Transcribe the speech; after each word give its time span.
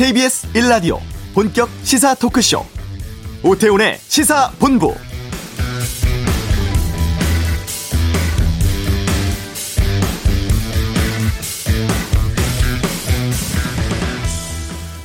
KBS 0.00 0.50
1라디오 0.54 0.98
본격 1.34 1.68
시사 1.82 2.14
토크쇼. 2.14 2.64
오태훈의 3.42 3.98
시사본부. 3.98 4.94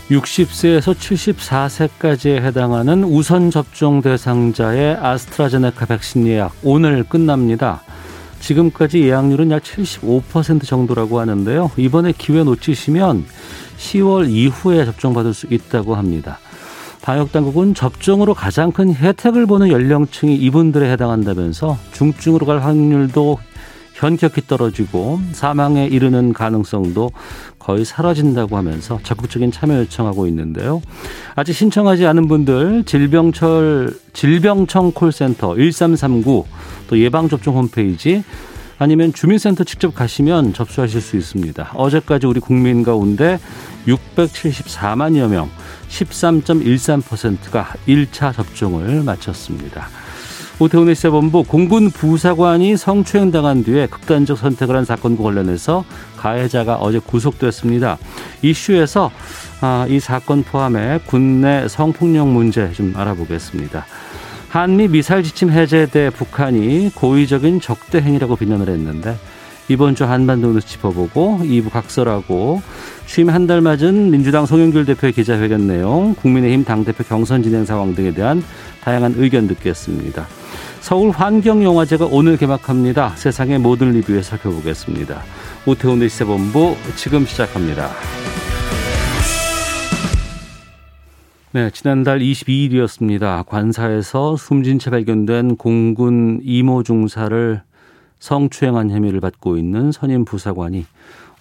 (60세에서 0.09 0.95
74세까지에) 0.95 2.41
해당하는 2.41 3.03
우선 3.03 3.51
접종 3.51 4.01
대상자의 4.01 4.95
아스트라제네카 4.95 5.87
백신 5.87 6.25
예약. 6.27 6.53
오늘 6.63 7.03
끝납니다. 7.03 7.81
지금까지 8.45 9.01
예약률은 9.01 9.49
약 9.49 9.63
75% 9.63 10.65
정도라고 10.65 11.19
하는데요. 11.19 11.71
이번에 11.77 12.13
기회 12.15 12.43
놓치시면 12.43 13.25
10월 13.77 14.29
이후에 14.29 14.85
접종받을 14.85 15.33
수 15.33 15.47
있다고 15.49 15.95
합니다. 15.95 16.37
방역당국은 17.01 17.73
접종으로 17.73 18.35
가장 18.35 18.71
큰 18.71 18.93
혜택을 18.93 19.47
보는 19.47 19.69
연령층이 19.69 20.35
이분들에 20.35 20.91
해당한다면서 20.91 21.77
중증으로 21.91 22.45
갈 22.45 22.63
확률도 22.63 23.39
현격히 23.93 24.45
떨어지고 24.45 25.19
사망에 25.31 25.87
이르는 25.87 26.33
가능성도 26.33 27.11
거의 27.65 27.83
사라진다고 27.83 28.57
하면서 28.57 28.99
적극적인 29.01 29.51
참여 29.51 29.79
요청하고 29.79 30.27
있는데요. 30.27 30.83
아직 31.33 31.53
신청하지 31.53 32.05
않은 32.05 32.27
분들 32.27 32.83
질병철 32.85 33.91
질병청 34.13 34.91
콜센터 34.91 35.55
1339 35.55 36.45
또 36.87 36.99
예방접종 36.99 37.57
홈페이지 37.57 38.23
아니면 38.77 39.13
주민센터 39.13 39.63
직접 39.63 39.95
가시면 39.95 40.53
접수하실 40.53 41.01
수 41.01 41.17
있습니다. 41.17 41.71
어제까지 41.73 42.27
우리 42.27 42.39
국민 42.39 42.83
가운데 42.83 43.39
674만여 43.87 45.27
명, 45.27 45.49
13.13%가 45.89 47.73
1차 47.87 48.35
접종을 48.35 49.01
마쳤습니다. 49.01 49.87
오태훈의 50.57 50.95
시사본부 50.95 51.43
공군 51.43 51.91
부사관이 51.91 52.77
성추행당한 52.77 53.65
뒤에 53.65 53.87
극단적 53.87 54.37
선택을 54.37 54.77
한 54.77 54.85
사건과 54.85 55.21
관련해서 55.21 55.83
가해자가 56.15 56.75
어제 56.77 56.99
구속됐습니다. 56.99 57.97
이슈에서 58.41 59.11
아, 59.59 59.85
이 59.89 59.99
사건 59.99 60.43
포함해 60.43 61.01
군내 61.05 61.67
성폭력 61.67 62.29
문제 62.29 62.71
좀 62.71 62.93
알아보겠습니다. 62.95 63.85
한미 64.47 64.87
미사일 64.87 65.23
지침 65.23 65.51
해제에 65.51 65.87
대해 65.87 66.09
북한이 66.09 66.91
고의적인 66.95 67.59
적대 67.59 67.99
행위라고 67.99 68.37
비난을 68.37 68.69
했는데 68.69 69.17
이번 69.67 69.95
주 69.95 70.05
한반도 70.05 70.51
뉴스 70.53 70.67
짚어보고 70.67 71.39
2부 71.41 71.71
각설하고 71.71 72.61
취임 73.07 73.29
한 73.29 73.47
달 73.47 73.61
맞은 73.61 74.11
민주당 74.11 74.45
송영길 74.45 74.85
대표의 74.85 75.13
기자회견 75.13 75.67
내용, 75.67 76.15
국민의힘 76.15 76.63
당대표 76.65 77.03
경선 77.03 77.43
진행 77.43 77.65
상황 77.65 77.93
등에 77.95 78.11
대한 78.13 78.43
다양한 78.83 79.15
의견 79.17 79.47
듣겠습니다. 79.47 80.27
서울 80.81 81.09
환경영화제가 81.11 82.07
오늘 82.11 82.37
개막합니다. 82.37 83.13
세상의 83.15 83.57
모든 83.59 83.91
리뷰에 83.91 84.21
살펴보겠습니다. 84.21 85.21
오태훈의 85.65 86.09
시세본부 86.09 86.75
지금 86.95 87.25
시작합니다. 87.25 87.89
네, 91.53 91.69
지난달 91.71 92.19
22일이었습니다. 92.19 93.45
관사에서 93.47 94.35
숨진 94.35 94.77
채 94.77 94.89
발견된 94.89 95.55
공군 95.55 96.39
이모 96.43 96.83
중사를 96.83 97.61
성추행한 98.25 98.89
혐의를 98.89 99.19
받고 99.19 99.55
있는 99.55 99.91
선임 99.91 100.25
부사관이 100.25 100.87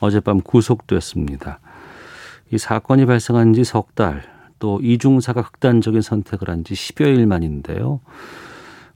어젯밤 0.01 0.43
구속됐습니다. 0.43 1.59
이 2.53 2.59
사건이 2.59 3.07
발생한 3.07 3.55
지 3.55 3.65
석 3.65 3.95
달, 3.95 4.23
또 4.59 4.81
이중사가 4.83 5.41
극단적인 5.43 6.03
선택을 6.03 6.51
한 6.51 6.63
지 6.63 6.75
10여일 6.75 7.25
만인데요. 7.25 8.01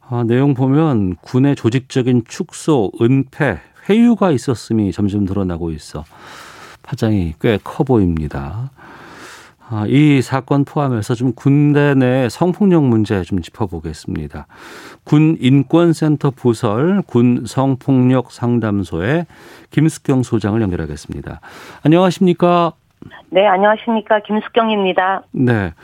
아, 0.07 0.23
내용 0.23 0.53
보면 0.53 1.17
군의 1.23 1.57
조직적인 1.57 2.25
축소, 2.29 2.93
은폐, 3.01 3.59
회유가 3.89 4.33
있었음이 4.33 4.93
점점 4.93 5.25
드러나고 5.25 5.71
있어 5.71 6.05
파장이 6.83 7.35
꽤 7.41 7.59
커 7.65 7.85
보입니다. 7.85 8.71
아, 9.71 9.85
이 9.87 10.23
사건 10.23 10.65
포함해서 10.65 11.15
좀 11.15 11.33
군대 11.35 11.95
내 11.95 12.29
성폭력 12.31 12.85
문제 12.85 13.23
좀 13.23 13.43
짚어보겠습니다. 13.43 14.47
군 15.05 15.37
인권센터 15.41 16.31
부설 16.31 17.03
군 17.07 17.45
성폭력 17.47 18.33
상담소의 18.33 19.27
김숙경 19.71 20.23
소장을 20.23 20.61
연결하겠습니다. 20.61 21.41
안녕하십니까? 21.85 22.73
네, 23.31 23.47
안녕하십니까? 23.47 24.21
김숙경입니다. 24.21 25.25
네. 25.33 25.75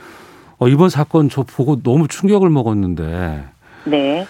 어, 0.57 0.67
이번 0.67 0.89
사건 0.89 1.29
저 1.29 1.43
보고 1.43 1.81
너무 1.81 2.07
충격을 2.07 2.49
먹었는데. 2.49 3.45
네. 3.85 4.25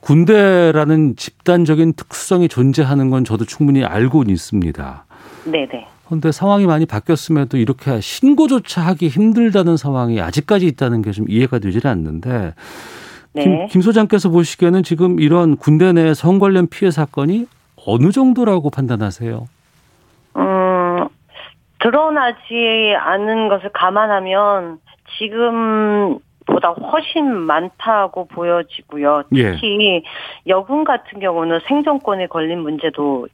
군대라는 0.00 1.14
집단적인 1.14 1.92
특성이 1.92 2.48
존재하는 2.48 3.10
건 3.10 3.24
저도 3.24 3.44
충분히 3.44 3.84
알고 3.84 4.24
있습니다. 4.26 5.04
네네. 5.44 5.86
네. 6.10 6.20
그런데 6.20 6.32
상황이 6.32 6.66
많이 6.66 6.86
바뀌었음에도 6.86 7.56
이렇게 7.56 8.00
신고조차 8.00 8.80
하기 8.82 9.08
힘들다는 9.08 9.76
상황이 9.76 10.20
아직까지 10.20 10.66
있다는 10.66 11.02
게 11.02 11.10
좀 11.12 11.26
이해가 11.28 11.58
되질 11.58 11.86
않는데 11.88 12.54
네. 13.32 13.42
김, 13.42 13.66
김 13.68 13.80
소장께서 13.80 14.28
보시기에는 14.28 14.82
지금 14.82 15.20
이런 15.20 15.56
군대 15.56 15.92
내 15.92 16.14
성 16.14 16.38
관련 16.38 16.66
피해 16.68 16.90
사건이 16.90 17.46
어느 17.86 18.10
정도라고 18.10 18.70
판단하세요? 18.70 19.46
음, 20.36 21.08
드러나지 21.80 22.94
않은 22.98 23.48
것을 23.48 23.70
감안하면 23.72 24.78
지금 25.18 26.18
보다 26.46 26.70
훨씬 26.70 27.28
많다고 27.32 28.26
보여지고요. 28.26 29.22
예. 29.34 29.52
특히 29.52 29.96
예. 29.96 30.02
여군 30.46 30.84
같은 30.84 31.20
경우는 31.20 31.60
생존권에 31.68 32.26
걸린 32.26 32.60
문제도 32.60 33.26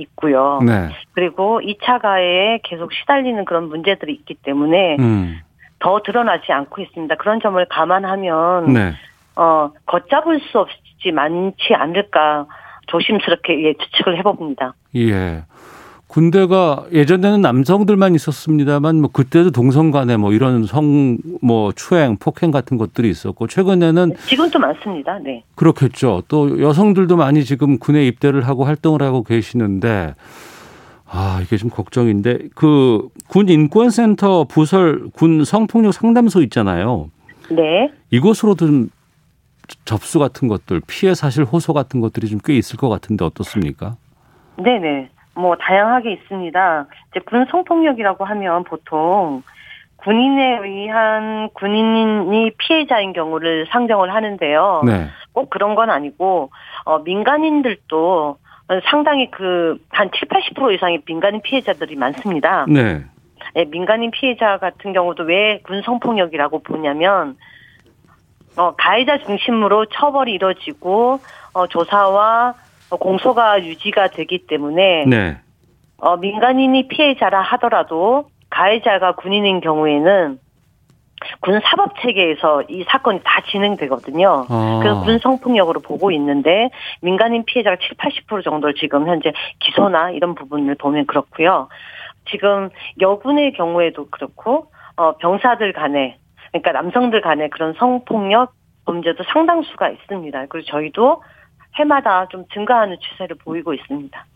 있고요. 0.00 0.60
네. 0.64 0.90
그리고 1.12 1.60
2차 1.60 2.00
가해에 2.00 2.60
계속 2.64 2.92
시달리는 2.92 3.44
그런 3.44 3.68
문제들이 3.68 4.12
있기 4.12 4.34
때문에 4.34 4.96
음. 4.98 5.40
더 5.78 6.00
드러나지 6.02 6.52
않고 6.52 6.82
있습니다. 6.82 7.14
그런 7.16 7.40
점을 7.40 7.64
감안하면 7.68 8.72
네. 8.72 8.92
어, 9.36 9.70
걷잡을 9.86 10.40
수 10.50 10.58
없이 10.58 11.12
많지 11.12 11.74
않을까 11.74 12.46
조심스럽게 12.88 13.64
예, 13.64 13.74
추측을 13.74 14.18
해봅니다. 14.18 14.74
예. 14.96 15.42
군대가 16.14 16.84
예전에는 16.92 17.40
남성들만 17.40 18.16
있었습니다만 18.16 19.00
뭐 19.00 19.10
그때도 19.12 19.52
동성 19.52 19.92
간에 19.92 20.16
뭐 20.16 20.32
이런 20.32 20.64
성 20.66 21.18
뭐 21.40 21.70
추행, 21.72 22.16
폭행 22.16 22.50
같은 22.50 22.76
것들이 22.76 23.08
있었고 23.08 23.46
최근에는 23.46 24.14
지금도 24.26 24.58
많습니다. 24.58 25.18
네. 25.20 25.44
그렇겠죠. 25.54 26.22
또 26.28 26.60
여성들도 26.60 27.16
많이 27.16 27.44
지금 27.44 27.78
군에 27.78 28.06
입대를 28.06 28.46
하고 28.46 28.64
활동을 28.64 29.02
하고 29.02 29.22
계시는데 29.22 30.14
아, 31.06 31.40
이게 31.42 31.56
좀 31.56 31.70
걱정인데 31.70 32.38
그 32.54 33.08
군 33.28 33.48
인권센터 33.48 34.44
부설 34.44 35.08
군 35.14 35.44
성폭력 35.44 35.94
상담소 35.94 36.42
있잖아요. 36.42 37.10
네. 37.50 37.90
이곳으로도 38.10 38.66
좀 38.66 38.90
접수 39.84 40.18
같은 40.18 40.48
것들, 40.48 40.80
피해 40.88 41.14
사실 41.14 41.44
호소 41.44 41.72
같은 41.72 42.00
것들이 42.00 42.26
좀 42.28 42.40
꽤 42.44 42.56
있을 42.56 42.76
것 42.76 42.88
같은데 42.88 43.24
어떻습니까? 43.24 43.96
네네. 44.56 45.08
뭐 45.34 45.56
다양하게 45.56 46.12
있습니다. 46.12 46.86
이제 47.10 47.20
군 47.20 47.46
성폭력이라고 47.50 48.24
하면 48.24 48.64
보통 48.64 49.42
군인에 49.96 50.58
의한 50.62 51.50
군인이 51.54 52.52
피해자인 52.58 53.12
경우를 53.12 53.66
상정을 53.70 54.12
하는데요. 54.14 54.82
네. 54.86 55.06
꼭 55.32 55.50
그런 55.50 55.74
건 55.74 55.90
아니고 55.90 56.50
어 56.84 56.98
민간인들도 57.00 58.36
상당히 58.90 59.30
그 59.30 59.78
한 59.90 60.10
7, 60.14 60.28
80% 60.28 60.74
이상의 60.74 61.02
민간인 61.04 61.40
피해자들이 61.42 61.96
많습니다. 61.96 62.64
네. 62.68 63.04
네, 63.54 63.64
민간인 63.64 64.10
피해자 64.10 64.58
같은 64.58 64.92
경우도 64.92 65.24
왜 65.24 65.60
군 65.64 65.82
성폭력이라고 65.82 66.62
보냐면 66.62 67.36
어 68.56 68.74
가해자 68.76 69.18
중심으로 69.18 69.86
처벌이 69.86 70.32
이루어지고 70.32 71.20
어 71.52 71.66
조사와 71.66 72.48
어, 72.50 72.69
공소가 72.96 73.62
유지가 73.62 74.08
되기 74.08 74.46
때문에 74.46 75.04
네. 75.06 75.38
어, 75.98 76.16
민간인이 76.16 76.88
피해자라 76.88 77.42
하더라도 77.42 78.24
가해자가 78.48 79.12
군인인 79.12 79.60
경우에는 79.60 80.38
군 81.40 81.60
사법 81.62 82.00
체계에서 82.00 82.62
이 82.68 82.84
사건이 82.88 83.20
다 83.24 83.42
진행되거든요. 83.50 84.46
아. 84.48 84.80
그래서 84.82 85.00
군 85.02 85.18
성폭력으로 85.18 85.80
보고 85.80 86.10
있는데 86.10 86.70
민간인 87.02 87.44
피해자가 87.44 87.76
7, 87.76 87.96
80% 87.96 88.42
정도를 88.42 88.74
지금 88.74 89.06
현재 89.06 89.32
기소나 89.60 90.10
이런 90.10 90.34
부분을 90.34 90.76
보면 90.76 91.06
그렇고요. 91.06 91.68
지금 92.30 92.70
여군의 93.00 93.52
경우에도 93.52 94.06
그렇고 94.10 94.70
어 94.96 95.16
병사들 95.18 95.72
간에 95.72 96.16
그러니까 96.52 96.72
남성들 96.72 97.20
간에 97.20 97.48
그런 97.48 97.74
성폭력 97.74 98.52
범죄도 98.86 99.24
상당수가 99.32 99.90
있습니다. 99.90 100.46
그리고 100.46 100.66
저희도 100.66 101.22
해마다 101.74 102.26
좀 102.28 102.44
증가하는 102.52 102.96
추세를 103.00 103.36
보이고 103.36 103.72
있습니다. 103.74 104.26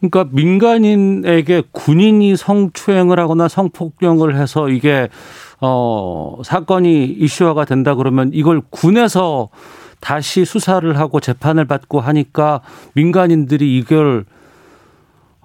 그러니까 0.00 0.34
민간인에게 0.34 1.62
군인이 1.72 2.36
성추행을 2.36 3.18
하거나 3.18 3.48
성폭력을 3.48 4.34
해서 4.34 4.68
이게 4.68 5.08
어 5.60 6.38
사건이 6.42 7.04
이슈화가 7.04 7.66
된다 7.66 7.94
그러면 7.94 8.30
이걸 8.32 8.62
군에서 8.70 9.50
다시 10.00 10.46
수사를 10.46 10.98
하고 10.98 11.20
재판을 11.20 11.66
받고 11.66 12.00
하니까 12.00 12.62
민간인들이 12.94 13.76
이걸 13.76 14.24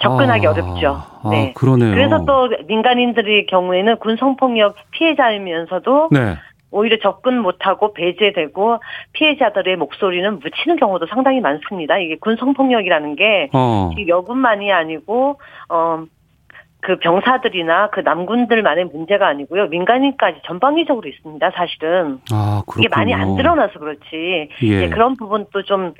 접근하기 0.01 0.47
아, 0.47 0.51
어렵죠. 0.51 1.03
아, 1.23 1.29
네. 1.29 1.53
그러네요. 1.53 1.91
그래서 1.91 2.23
또 2.25 2.49
민간인들의 2.67 3.47
경우에는 3.47 3.99
군 3.99 4.15
성폭력 4.17 4.75
피해자이면서도 4.91 6.09
네. 6.11 6.37
오히려 6.75 6.97
접근 7.01 7.39
못하고 7.41 7.93
배제되고 7.93 8.79
피해자들의 9.13 9.77
목소리는 9.77 10.39
묻히는 10.39 10.75
경우도 10.77 11.07
상당히 11.07 11.39
많습니다. 11.39 11.97
이게 11.97 12.17
군 12.19 12.35
성폭력이라는 12.37 13.15
게 13.15 13.49
어. 13.53 13.91
여군만이 14.07 14.71
아니고 14.71 15.39
어. 15.69 16.03
그 16.81 16.99
병사들이나 16.99 17.89
그 17.89 18.01
남군들만의 18.01 18.85
문제가 18.93 19.27
아니고요. 19.27 19.69
민간인까지 19.69 20.41
전방위적으로 20.45 21.09
있습니다. 21.09 21.49
사실은. 21.55 22.19
아, 22.31 22.61
이게 22.77 22.87
많이 22.89 23.11
안 23.11 23.35
드러나서 23.35 23.79
그렇지. 23.79 24.49
예. 24.61 24.89
그런 24.89 25.15
부분도 25.17 25.63
좀 25.63 25.93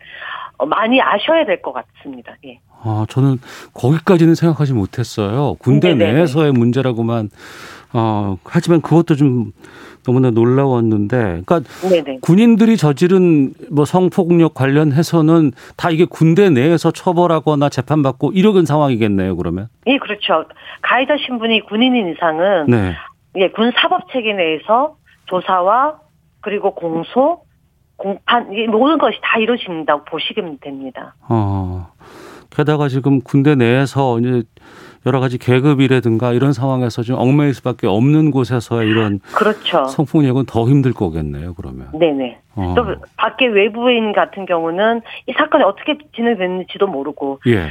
많이 0.68 1.02
아셔야 1.02 1.44
될 1.46 1.64
것 1.64 1.74
같습니다. 1.74 2.36
예. 2.46 2.60
아, 2.84 3.04
저는 3.10 3.38
거기까지는 3.74 4.36
생각하지 4.36 4.74
못했어요. 4.74 5.56
군대 5.56 5.96
네네네. 5.96 6.14
내에서의 6.20 6.52
문제라고만 6.52 7.30
어, 7.98 8.38
하지만 8.44 8.82
그것도 8.82 9.16
좀 9.16 9.54
너무나 10.04 10.30
놀라웠는데, 10.30 11.44
그러니까 11.46 11.62
네네. 11.90 12.20
군인들이 12.22 12.76
저지른 12.76 13.54
뭐 13.72 13.86
성폭력 13.86 14.54
관련해서는 14.54 15.54
다 15.78 15.90
이게 15.90 16.04
군대 16.04 16.50
내에서 16.50 16.92
처벌하거나 16.92 17.70
재판받고 17.70 18.34
이러는 18.34 18.66
상황이겠네요. 18.66 19.38
그러면? 19.38 19.70
예, 19.88 19.98
그렇죠. 19.98 20.46
가해자 20.82 21.16
신분이 21.26 21.68
군인인 21.68 22.14
이상은 22.14 22.66
네. 22.68 22.94
예, 23.38 23.50
군 23.50 23.72
사법 23.76 24.12
체계 24.12 24.34
내에서 24.34 24.98
조사와 25.28 26.00
그리고 26.42 26.76
공소, 26.76 27.44
공판 27.96 28.54
이 28.54 28.68
모든 28.68 28.98
것이 28.98 29.18
다 29.24 29.40
이루어진다고 29.40 30.04
보시면 30.04 30.60
됩니다. 30.62 31.16
어. 31.30 31.88
게다가 32.56 32.88
지금 32.88 33.22
군대 33.22 33.56
내에서 33.56 34.20
이제 34.20 34.44
여러 35.06 35.20
가지 35.20 35.38
계급이라든가 35.38 36.34
이런 36.34 36.54
상황에서 36.54 37.04
좀 37.04 37.20
얽매일 37.20 37.54
수밖에 37.54 37.88
없는 37.88 38.32
곳에서의 38.32 38.90
이런 38.90 39.20
그렇죠. 39.36 39.86
성폭력은 39.86 40.46
더 40.46 40.68
힘들 40.68 40.94
거겠네요. 40.94 41.54
그러면. 41.54 41.90
네네. 41.94 42.40
어. 42.56 42.74
또 42.76 42.86
밖에 43.18 43.48
외부인 43.48 44.14
같은 44.14 44.46
경우는 44.46 45.02
이 45.28 45.34
사건이 45.34 45.64
어떻게 45.64 45.98
진행됐는지도 46.16 46.88
모르고. 46.88 47.40
예. 47.48 47.70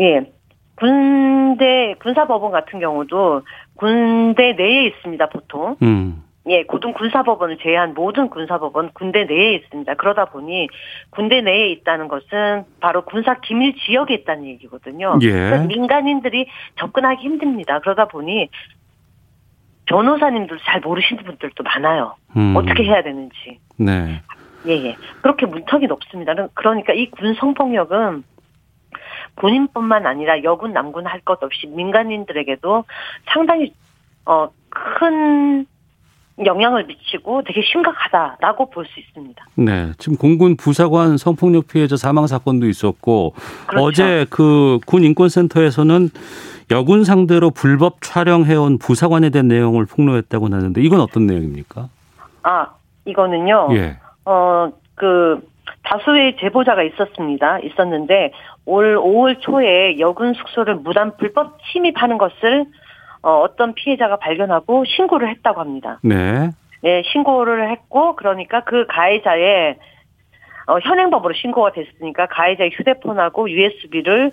예. 0.00 0.30
군대 0.76 1.94
군사법원 2.02 2.50
같은 2.50 2.80
경우도 2.80 3.42
군대 3.76 4.52
내에 4.52 4.86
있습니다 4.86 5.28
보통. 5.28 5.76
음. 5.82 6.23
예, 6.46 6.64
고등 6.64 6.92
군사법원을 6.92 7.56
제외한 7.58 7.94
모든 7.94 8.28
군사법원 8.28 8.90
군대 8.92 9.24
내에 9.24 9.54
있습니다. 9.54 9.94
그러다 9.94 10.26
보니 10.26 10.68
군대 11.10 11.40
내에 11.40 11.68
있다는 11.70 12.08
것은 12.08 12.64
바로 12.80 13.02
군사 13.04 13.40
기밀 13.40 13.74
지역에 13.76 14.12
있다는 14.14 14.44
얘기거든요. 14.46 15.18
예. 15.22 15.64
민간인들이 15.66 16.46
접근하기 16.76 17.22
힘듭니다. 17.22 17.78
그러다 17.80 18.06
보니 18.08 18.50
변호사님들 19.86 20.58
잘 20.64 20.80
모르시는 20.80 21.24
분들도 21.24 21.62
많아요. 21.62 22.14
음. 22.36 22.54
어떻게 22.56 22.84
해야 22.84 23.02
되는지. 23.02 23.58
네. 23.78 24.20
예, 24.66 24.72
예. 24.72 24.96
그렇게 25.22 25.46
문턱이 25.46 25.86
높습니다. 25.86 26.34
그러니까 26.54 26.92
이 26.94 27.10
군 27.10 27.34
성폭력은 27.34 28.24
군인뿐만 29.36 30.06
아니라 30.06 30.42
여군, 30.42 30.72
남군 30.72 31.06
할 31.06 31.20
것 31.20 31.42
없이 31.42 31.66
민간인들에게도 31.66 32.84
상당히 33.32 33.72
어큰 34.24 35.66
영향을 36.44 36.84
미치고 36.86 37.42
되게 37.44 37.62
심각하다라고 37.62 38.70
볼 38.70 38.84
수 38.86 38.98
있습니다. 39.00 39.44
네, 39.56 39.92
지금 39.98 40.16
공군 40.18 40.56
부사관 40.56 41.16
성폭력 41.16 41.68
피해자 41.68 41.96
사망 41.96 42.26
사건도 42.26 42.66
있었고 42.66 43.34
그렇죠. 43.66 43.84
어제 43.86 44.26
그 44.30 44.78
군 44.86 45.04
인권센터에서는 45.04 46.10
여군 46.70 47.04
상대로 47.04 47.50
불법 47.50 48.00
촬영해온 48.00 48.78
부사관에 48.78 49.30
대한 49.30 49.48
내용을 49.48 49.86
폭로했다고 49.86 50.46
하는데 50.46 50.80
이건 50.80 51.00
어떤 51.00 51.26
내용입니까? 51.26 51.88
아, 52.42 52.66
이거는요. 53.04 53.68
예. 53.72 53.96
어, 54.24 54.70
그 54.94 55.40
다수의 55.84 56.36
제보자가 56.40 56.82
있었습니다. 56.82 57.58
있었는데 57.60 58.32
올 58.64 58.96
5월 58.96 59.40
초에 59.40 59.98
여군 60.00 60.32
숙소를 60.34 60.76
무단 60.76 61.16
불법 61.18 61.58
침입하는 61.70 62.16
것을 62.18 62.64
어, 63.24 63.40
어떤 63.40 63.72
피해자가 63.72 64.16
발견하고 64.16 64.84
신고를 64.84 65.30
했다고 65.30 65.58
합니다. 65.58 65.98
네. 66.02 66.50
네, 66.82 67.02
신고를 67.10 67.70
했고 67.70 68.14
그러니까 68.16 68.62
그 68.64 68.86
가해자의 68.86 69.76
어, 70.66 70.78
현행법으로 70.78 71.32
신고가 71.32 71.72
됐으니까 71.72 72.26
가해자의 72.26 72.70
휴대폰하고 72.74 73.50
USB를 73.50 74.32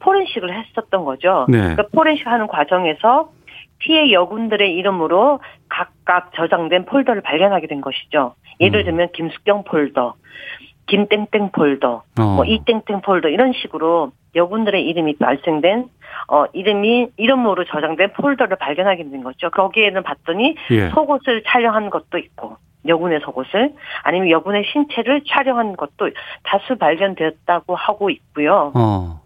forensic을 0.00 0.52
했었던 0.52 1.04
거죠. 1.04 1.46
네. 1.48 1.76
그 1.76 1.88
포렌식 1.90 2.26
하는 2.26 2.48
과정에서 2.48 3.30
피해 3.78 4.12
여군들의 4.12 4.74
이름으로 4.74 5.38
각각 5.68 6.32
저장된 6.34 6.86
폴더를 6.86 7.22
발견하게 7.22 7.68
된 7.68 7.80
것이죠. 7.80 8.34
예를 8.60 8.80
음. 8.80 8.84
들면 8.84 9.08
김숙경 9.12 9.64
폴더, 9.64 10.14
김땡땡 10.86 11.50
폴더, 11.52 12.02
어. 12.18 12.22
뭐 12.22 12.44
이땡땡 12.44 13.02
폴더 13.02 13.28
이런 13.28 13.52
식으로 13.52 14.10
여군들의 14.34 14.86
이름이 14.86 15.16
발생된 15.18 15.88
어 16.28 16.44
이름이 16.52 17.08
이름으로 17.16 17.64
저장된 17.64 18.12
폴더를 18.14 18.56
발견하게 18.56 19.04
된 19.10 19.22
거죠. 19.22 19.50
거기에는 19.50 20.02
봤더니 20.02 20.56
예. 20.70 20.88
속옷을 20.90 21.42
촬영한 21.46 21.90
것도 21.90 22.18
있고 22.18 22.56
여군의 22.86 23.20
속옷을 23.20 23.72
아니면 24.02 24.30
여군의 24.30 24.64
신체를 24.72 25.22
촬영한 25.26 25.76
것도 25.76 26.10
다수 26.42 26.76
발견되었다고 26.76 27.74
하고 27.74 28.10
있고요. 28.10 28.72
어. 28.74 29.20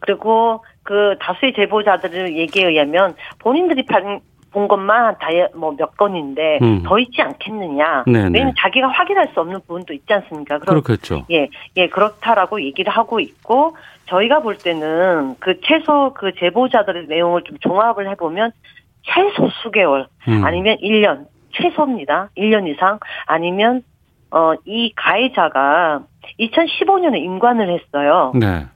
그리고 0.00 0.64
그 0.82 1.16
다수의 1.20 1.54
제보자들의 1.54 2.36
얘기에 2.36 2.68
의하면 2.68 3.14
본인들이 3.40 3.84
본 4.50 4.68
것만 4.68 5.16
다뭐몇 5.18 5.96
건인데 5.96 6.58
음. 6.62 6.82
더 6.82 6.98
있지 6.98 7.20
않겠느냐. 7.20 8.04
네네. 8.06 8.30
왜냐면 8.32 8.54
자기가 8.58 8.88
확인할 8.88 9.28
수 9.34 9.40
없는 9.40 9.60
부분도 9.60 9.92
있지 9.92 10.12
않습니까? 10.12 10.58
그럼, 10.58 10.80
그렇겠죠. 10.82 11.26
예, 11.30 11.48
예 11.76 11.88
그렇다라고 11.88 12.62
얘기를 12.62 12.90
하고 12.90 13.20
있고 13.20 13.76
저희가 14.08 14.40
볼 14.40 14.58
때는 14.58 15.36
그 15.38 15.60
최소 15.62 16.12
그 16.14 16.32
제보자들의 16.38 17.06
내용을 17.06 17.42
좀 17.44 17.58
종합을 17.58 18.08
해보면 18.10 18.52
최소 19.02 19.48
수개월 19.62 20.06
음. 20.28 20.44
아니면 20.44 20.76
1년 20.82 21.26
최소입니다. 21.52 22.30
1년 22.36 22.68
이상 22.68 22.98
아니면 23.26 23.82
어 24.30 24.54
이 24.66 24.92
가해자가 24.94 26.00
2015년에 26.38 27.16
임관을 27.22 27.70
했어요. 27.70 28.32
네. 28.34 28.66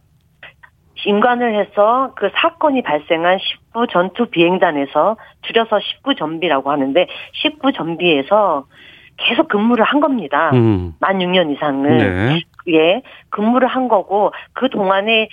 임관을 1.04 1.58
해서 1.60 2.12
그 2.14 2.30
사건이 2.34 2.82
발생한 2.82 3.38
19 3.38 3.86
전투 3.90 4.26
비행단에서 4.26 5.16
줄여서 5.42 5.80
19 5.80 6.14
전비라고 6.14 6.70
하는데 6.70 7.06
19 7.32 7.72
전비에서 7.72 8.66
계속 9.16 9.48
근무를 9.48 9.84
한 9.84 10.00
겁니다. 10.00 10.50
음. 10.54 10.94
만 11.00 11.18
6년 11.18 11.52
이상을. 11.54 11.98
네. 11.98 12.40
예, 12.68 13.02
근무를 13.30 13.68
한 13.68 13.88
거고 13.88 14.32
그 14.52 14.68
동안에 14.68 15.28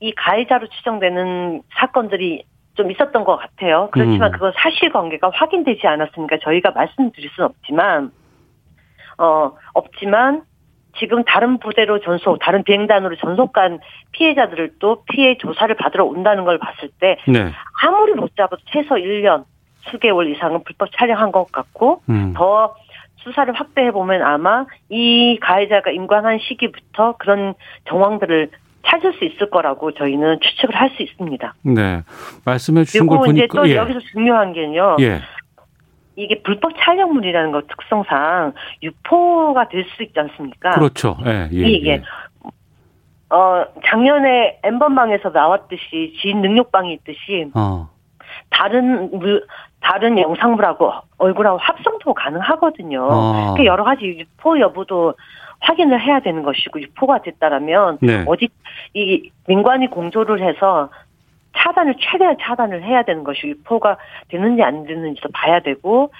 이 0.00 0.12
가해자로 0.12 0.68
추정되는 0.68 1.62
사건들이 1.74 2.44
좀 2.74 2.90
있었던 2.90 3.24
것 3.24 3.36
같아요. 3.36 3.88
그렇지만 3.90 4.30
음. 4.30 4.32
그건 4.32 4.52
사실관계가 4.56 5.30
확인되지 5.32 5.86
않았으니까 5.86 6.38
저희가 6.42 6.72
말씀드릴 6.72 7.30
수는 7.30 7.48
없지만 7.48 8.12
어 9.18 9.52
없지만 9.72 10.42
지금 10.98 11.24
다른 11.24 11.58
부대로 11.58 12.00
전속, 12.00 12.38
다른 12.38 12.62
비행단으로 12.62 13.16
전속간 13.16 13.80
피해자들을 14.12 14.74
또 14.78 15.04
피해 15.10 15.36
조사를 15.38 15.74
받으러 15.76 16.04
온다는 16.04 16.44
걸 16.44 16.58
봤을 16.58 16.90
때 17.00 17.16
네. 17.26 17.50
아무리 17.82 18.14
못 18.14 18.34
잡아도 18.36 18.62
최소 18.66 18.94
1년 18.94 19.44
수개월 19.90 20.30
이상은 20.30 20.64
불법 20.64 20.90
촬영한 20.92 21.32
것 21.32 21.50
같고 21.52 22.02
음. 22.08 22.32
더 22.34 22.74
수사를 23.16 23.52
확대해 23.54 23.90
보면 23.90 24.22
아마 24.22 24.66
이 24.88 25.38
가해자가 25.40 25.90
임관한 25.90 26.38
시기부터 26.40 27.16
그런 27.18 27.54
정황들을 27.88 28.50
찾을 28.86 29.12
수 29.14 29.24
있을 29.24 29.50
거라고 29.50 29.92
저희는 29.92 30.38
추측을 30.40 30.74
할 30.76 30.90
수 30.90 31.02
있습니다. 31.02 31.54
네, 31.62 32.02
말씀해 32.44 32.84
주신 32.84 33.06
걸 33.06 33.18
보니까 33.18 33.44
이제 33.44 33.48
또 33.52 33.68
예. 33.68 33.74
여기서 33.76 33.98
중요한 34.12 34.52
게요. 34.52 34.96
예. 35.00 35.20
이게 36.14 36.40
불법 36.42 36.72
촬영물이라는 36.78 37.50
것 37.52 37.66
특성상 37.66 38.52
유포가 38.82 39.68
될 39.68 39.84
수 39.96 40.02
있지 40.04 40.18
않습니까? 40.18 40.70
그렇죠. 40.70 41.16
예, 41.26 41.48
예, 41.52 41.68
이게 41.68 41.90
예. 41.90 42.02
어 43.28 43.64
작년에 43.84 44.60
엠번방에서 44.62 45.30
나왔듯이 45.30 46.14
지인 46.22 46.40
능력방이 46.42 46.92
있듯이 46.94 47.50
어. 47.54 47.88
다른 48.50 49.10
물 49.18 49.46
다른 49.80 50.18
영상물하고 50.18 50.92
얼굴하고 51.18 51.58
합성도 51.58 52.14
가능하거든요. 52.14 53.08
어. 53.10 53.54
그 53.56 53.64
여러 53.64 53.84
가지 53.84 54.06
유포 54.06 54.58
여부도 54.58 55.14
확인을 55.60 56.00
해야 56.00 56.20
되는 56.20 56.42
것이고 56.42 56.80
유포가 56.80 57.22
됐다라면 57.22 57.98
네. 58.02 58.24
어디 58.26 58.48
이 58.94 59.30
민관이 59.46 59.88
공조를 59.88 60.42
해서 60.42 60.90
차단을 61.56 61.96
최대한 61.98 62.36
차단을 62.40 62.82
해야 62.82 63.02
되는 63.02 63.24
것이 63.24 63.46
유포가 63.46 63.96
되는지 64.28 64.62
안 64.62 64.84
되는지도 64.84 65.30
봐야 65.32 65.60
되고 65.60 66.10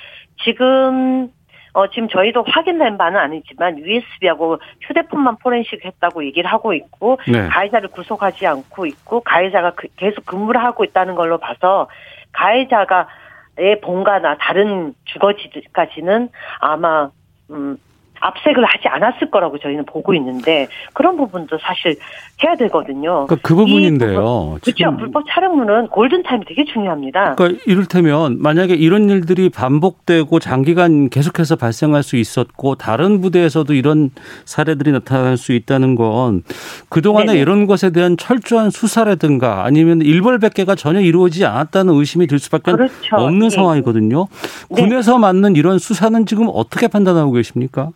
지금 0.45 1.31
어, 1.77 1.87
지금 1.89 2.09
저희도 2.09 2.43
확인된 2.49 2.97
바는 2.97 3.21
아니지만 3.21 3.79
USB하고 3.79 4.59
휴대폰만 4.81 5.37
포렌식 5.37 5.85
했다고 5.85 6.25
얘기를 6.25 6.51
하고 6.51 6.73
있고 6.73 7.19
네. 7.29 7.49
가해자를 7.49 7.91
구속하지 7.91 8.47
않고 8.47 8.87
있고 8.87 9.21
가해자가 9.21 9.73
그, 9.73 9.87
계속 9.97 10.25
근무를 10.25 10.65
하고 10.65 10.85
있다는 10.85 11.17
걸로 11.17 11.37
봐서 11.37 11.87
가해자가의 12.33 13.83
본가나 13.83 14.39
다른 14.39 14.95
주거지까지는 15.05 16.31
아마 16.61 17.11
음 17.51 17.77
압색을 18.21 18.65
하지 18.65 18.89
않았을 18.89 19.31
거라고 19.31 19.59
저희는 19.59 19.85
보고 19.87 20.15
있는데 20.15 20.69
그런 20.93 21.17
부분도 21.17 21.59
사실 21.61 21.97
해야 22.43 22.55
되거든요. 22.57 23.27
그러니까 23.27 23.37
그 23.43 23.55
부분인데요. 23.55 24.59
그렇죠. 24.63 24.97
불법 24.97 25.25
촬영물은 25.31 25.89
골든 25.89 26.23
타임이 26.23 26.45
되게 26.47 26.65
중요합니다. 26.65 27.35
그러니까 27.37 27.63
이를테면 27.67 28.41
만약에 28.41 28.75
이런 28.75 29.09
일들이 29.09 29.49
반복되고 29.49 30.39
장기간 30.39 31.09
계속해서 31.09 31.57
발생할 31.57 32.03
수 32.03 32.17
있었고 32.17 32.75
다른 32.75 33.21
부대에서도 33.21 33.73
이런 33.75 34.11
사례들이 34.45 34.93
나타날 34.93 35.37
수 35.37 35.53
있다는 35.53 35.95
건 35.95 36.43
그동안에 36.89 37.27
네네. 37.27 37.41
이런 37.41 37.67
것에 37.67 37.91
대한 37.91 38.17
철저한 38.17 38.71
수사라든가 38.71 39.65
아니면 39.65 40.03
일벌백계가 40.03 40.75
전혀 40.75 41.01
이루어지지 41.01 41.45
않았다는 41.47 41.95
의심이 41.95 42.27
들 42.27 42.39
수밖에 42.39 42.73
그렇죠. 42.73 43.17
없는 43.17 43.49
네. 43.49 43.51
상황이거든요. 43.51 44.27
군에서 44.69 45.13
네. 45.13 45.19
맞는 45.19 45.57
이런 45.57 45.79
수사는 45.79 46.27
지금 46.27 46.49
어떻게 46.53 46.89
판단하고 46.89 47.33
계십니까? 47.33 47.91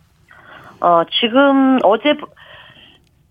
어, 0.81 1.03
지금 1.19 1.79
어제 1.83 2.15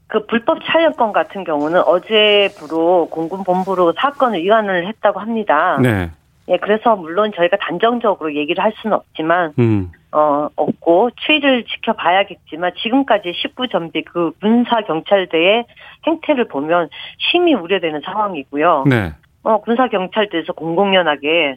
그 0.06 0.26
불법 0.26 0.58
촬영권 0.64 1.12
같은 1.12 1.44
경우는 1.44 1.82
어제부로 1.82 3.08
공군본부로 3.10 3.94
사건을 3.96 4.42
위반을 4.42 4.86
했다고 4.88 5.20
합니다. 5.20 5.78
네. 5.80 6.10
예, 6.48 6.56
그래서 6.56 6.96
물론 6.96 7.30
저희가 7.34 7.56
단정적으로 7.58 8.34
얘기를 8.34 8.62
할 8.62 8.72
수는 8.82 8.96
없지만, 8.96 9.52
음. 9.60 9.92
어, 10.10 10.48
없고, 10.56 11.10
추이를 11.14 11.64
지켜봐야겠지만, 11.64 12.72
지금까지 12.82 13.32
19전비 13.32 14.04
그 14.04 14.32
군사경찰대의 14.40 15.66
행태를 16.08 16.48
보면 16.48 16.88
심히 17.18 17.54
우려되는 17.54 18.00
상황이고요. 18.04 18.84
네. 18.88 19.12
어, 19.44 19.60
군사경찰대에서 19.60 20.54
공공연하게 20.54 21.56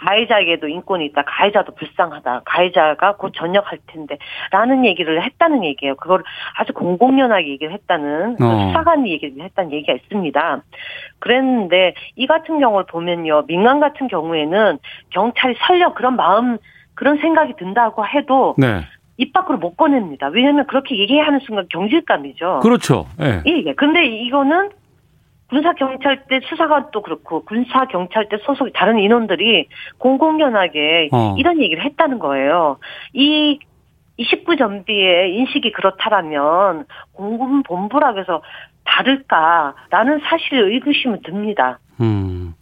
가해자에게도 0.00 0.68
인권이 0.68 1.04
있다. 1.06 1.22
가해자도 1.26 1.74
불쌍하다. 1.74 2.42
가해자가 2.44 3.16
곧 3.16 3.32
전역할 3.34 3.78
텐데. 3.86 4.18
라는 4.50 4.84
얘기를 4.84 5.22
했다는 5.22 5.64
얘기예요. 5.64 5.96
그걸 5.96 6.22
아주 6.56 6.72
공공연하게 6.72 7.48
얘기를 7.48 7.72
했다는, 7.72 8.36
그 8.36 8.46
어. 8.46 8.66
수사관이 8.68 9.10
얘기를 9.10 9.44
했다는 9.44 9.72
얘기가 9.72 9.92
있습니다. 9.92 10.62
그랬는데, 11.18 11.94
이 12.16 12.26
같은 12.26 12.58
경우를 12.60 12.86
보면요. 12.86 13.44
민간 13.46 13.80
같은 13.80 14.08
경우에는 14.08 14.78
경찰이 15.10 15.54
설령 15.66 15.94
그런 15.94 16.16
마음, 16.16 16.58
그런 16.94 17.18
생각이 17.18 17.54
든다고 17.56 18.06
해도, 18.06 18.54
네. 18.58 18.82
입 19.18 19.34
밖으로 19.34 19.58
못 19.58 19.76
꺼냅니다. 19.76 20.28
왜냐하면 20.28 20.66
그렇게 20.66 20.96
얘기하는 20.98 21.40
순간 21.40 21.66
경질감이죠. 21.70 22.60
그렇죠. 22.62 23.04
예. 23.20 23.42
예. 23.46 23.64
예. 23.66 23.74
근데 23.74 24.06
이거는 24.06 24.70
군사경찰대 25.50 26.40
수사관도 26.48 27.02
그렇고 27.02 27.44
군사경찰대 27.44 28.38
소속 28.44 28.72
다른 28.72 28.98
인원들이 28.98 29.68
공공연하게 29.98 31.10
어. 31.12 31.34
이런 31.38 31.60
얘기를 31.60 31.84
했다는 31.84 32.18
거예요. 32.18 32.78
이 33.12 33.58
29 34.16 34.56
전비의 34.56 35.34
인식이 35.34 35.72
그렇다라면 35.72 36.84
공군본부라 37.12 38.14
해서 38.16 38.42
다를까라는 38.84 40.20
사실 40.24 40.58
의구심은 40.58 41.22
듭니다. 41.22 41.78
음. 42.00 42.54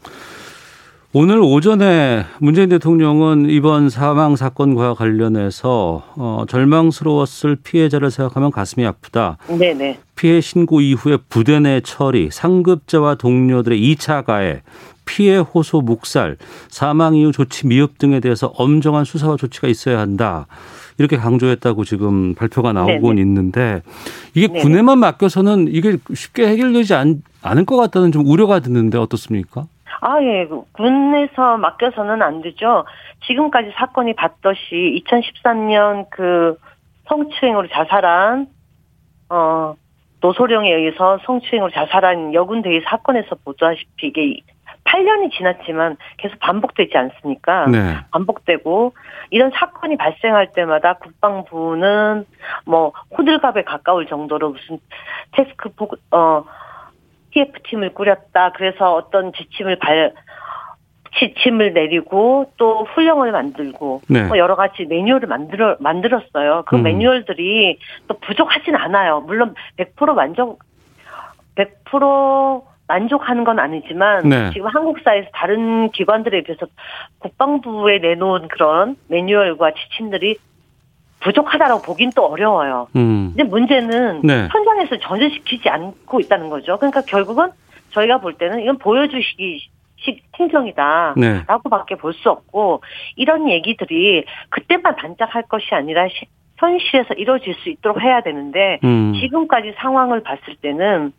오늘 1.14 1.40
오전에 1.40 2.26
문재인 2.38 2.68
대통령은 2.68 3.48
이번 3.48 3.88
사망 3.88 4.36
사건과 4.36 4.92
관련해서 4.92 6.02
어, 6.16 6.44
절망스러웠을 6.46 7.56
피해자를 7.56 8.10
생각하면 8.10 8.50
가슴이 8.50 8.84
아프다. 8.84 9.38
네네. 9.48 10.00
피해 10.16 10.42
신고 10.42 10.82
이후에 10.82 11.16
부대 11.30 11.60
내 11.60 11.80
처리, 11.80 12.28
상급자와 12.30 13.14
동료들의 13.14 13.80
2차 13.80 14.26
가해, 14.26 14.60
피해 15.06 15.38
호소 15.38 15.80
묵살, 15.80 16.36
사망 16.68 17.14
이후 17.16 17.32
조치 17.32 17.66
미흡 17.66 17.96
등에 17.96 18.20
대해서 18.20 18.48
엄정한 18.48 19.06
수사와 19.06 19.38
조치가 19.38 19.66
있어야 19.68 20.00
한다. 20.00 20.46
이렇게 20.98 21.16
강조했다고 21.16 21.84
지금 21.86 22.34
발표가 22.34 22.74
나오고 22.74 23.14
있는데 23.14 23.82
이게. 24.34 24.48
군에만 24.60 24.98
맡겨서는 24.98 25.68
이게 25.70 25.96
쉽게 26.12 26.48
해결되지 26.48 26.92
않, 26.92 27.22
않을 27.40 27.64
것 27.64 27.76
같다는 27.76 28.12
좀 28.12 28.26
우려가 28.26 28.60
드는데 28.60 28.98
어떻습니까? 28.98 29.66
아, 30.00 30.22
예. 30.22 30.46
그 30.46 30.62
군에서 30.72 31.56
맡겨서는 31.56 32.22
안 32.22 32.42
되죠. 32.42 32.84
지금까지 33.26 33.72
사건이 33.76 34.14
봤듯이 34.14 35.02
2013년 35.04 36.06
그 36.10 36.56
성추행으로 37.08 37.68
자살한, 37.68 38.46
어, 39.30 39.74
노소령에 40.20 40.72
의해서 40.72 41.18
성추행으로 41.24 41.70
자살한 41.72 42.34
여군대의 42.34 42.82
사건에서 42.86 43.36
보다시피 43.44 44.08
이게 44.08 44.40
8년이 44.84 45.32
지났지만 45.32 45.96
계속 46.16 46.38
반복되지 46.40 46.96
않습니까? 46.96 47.66
네. 47.66 47.96
반복되고 48.10 48.94
이런 49.30 49.50
사건이 49.54 49.96
발생할 49.96 50.52
때마다 50.52 50.94
국방부는 50.94 52.24
뭐 52.64 52.92
호들갑에 53.16 53.64
가까울 53.64 54.06
정도로 54.06 54.50
무슨 54.50 54.78
테스크 55.32 55.70
어 56.10 56.44
TF팀을 57.32 57.94
꾸렸다. 57.94 58.52
그래서 58.52 58.94
어떤 58.94 59.32
지침을 59.32 59.76
발, 59.76 60.12
지침을 61.18 61.72
내리고 61.72 62.52
또 62.56 62.84
훈령을 62.84 63.32
만들고 63.32 64.02
네. 64.08 64.24
뭐 64.24 64.38
여러 64.38 64.56
가지 64.56 64.84
매뉴얼을 64.84 65.28
만들어 65.28 65.76
만들었어요. 65.80 66.64
그 66.66 66.76
음. 66.76 66.82
매뉴얼들이 66.82 67.78
또 68.06 68.18
부족하진 68.18 68.76
않아요. 68.76 69.20
물론 69.20 69.54
100% 69.76 70.14
만족 70.14 70.60
100% 71.56 72.62
만족하는 72.86 73.44
건 73.44 73.58
아니지만 73.58 74.28
네. 74.28 74.50
지금 74.52 74.68
한국사에서 74.68 75.28
다른 75.34 75.90
기관들에 75.90 76.42
비해서 76.42 76.66
국방부에 77.18 77.98
내놓은 77.98 78.48
그런 78.48 78.96
매뉴얼과 79.08 79.72
지침들이 79.74 80.38
부족하다라고 81.20 81.82
보긴 81.82 82.10
또 82.14 82.26
어려워요. 82.26 82.88
음. 82.96 83.32
근데 83.36 83.44
문제는 83.44 84.22
네. 84.22 84.48
현장에서 84.50 84.98
전제시키지 84.98 85.68
않고 85.68 86.20
있다는 86.20 86.48
거죠. 86.48 86.76
그러니까 86.76 87.02
결국은 87.02 87.50
저희가 87.90 88.18
볼 88.18 88.34
때는 88.34 88.60
이건 88.62 88.78
보여주시기 88.78 89.68
식 89.96 90.22
행정이다. 90.38 91.14
네. 91.16 91.42
라고밖에 91.48 91.96
볼수 91.96 92.30
없고 92.30 92.82
이런 93.16 93.50
얘기들이 93.50 94.24
그때만 94.50 94.94
반짝할 94.94 95.42
것이 95.48 95.74
아니라 95.74 96.06
현실에서 96.56 97.14
이루어질 97.14 97.54
수 97.54 97.68
있도록 97.68 98.00
해야 98.00 98.20
되는데 98.20 98.78
음. 98.84 99.14
지금까지 99.20 99.74
상황을 99.78 100.22
봤을 100.22 100.54
때는 100.60 101.12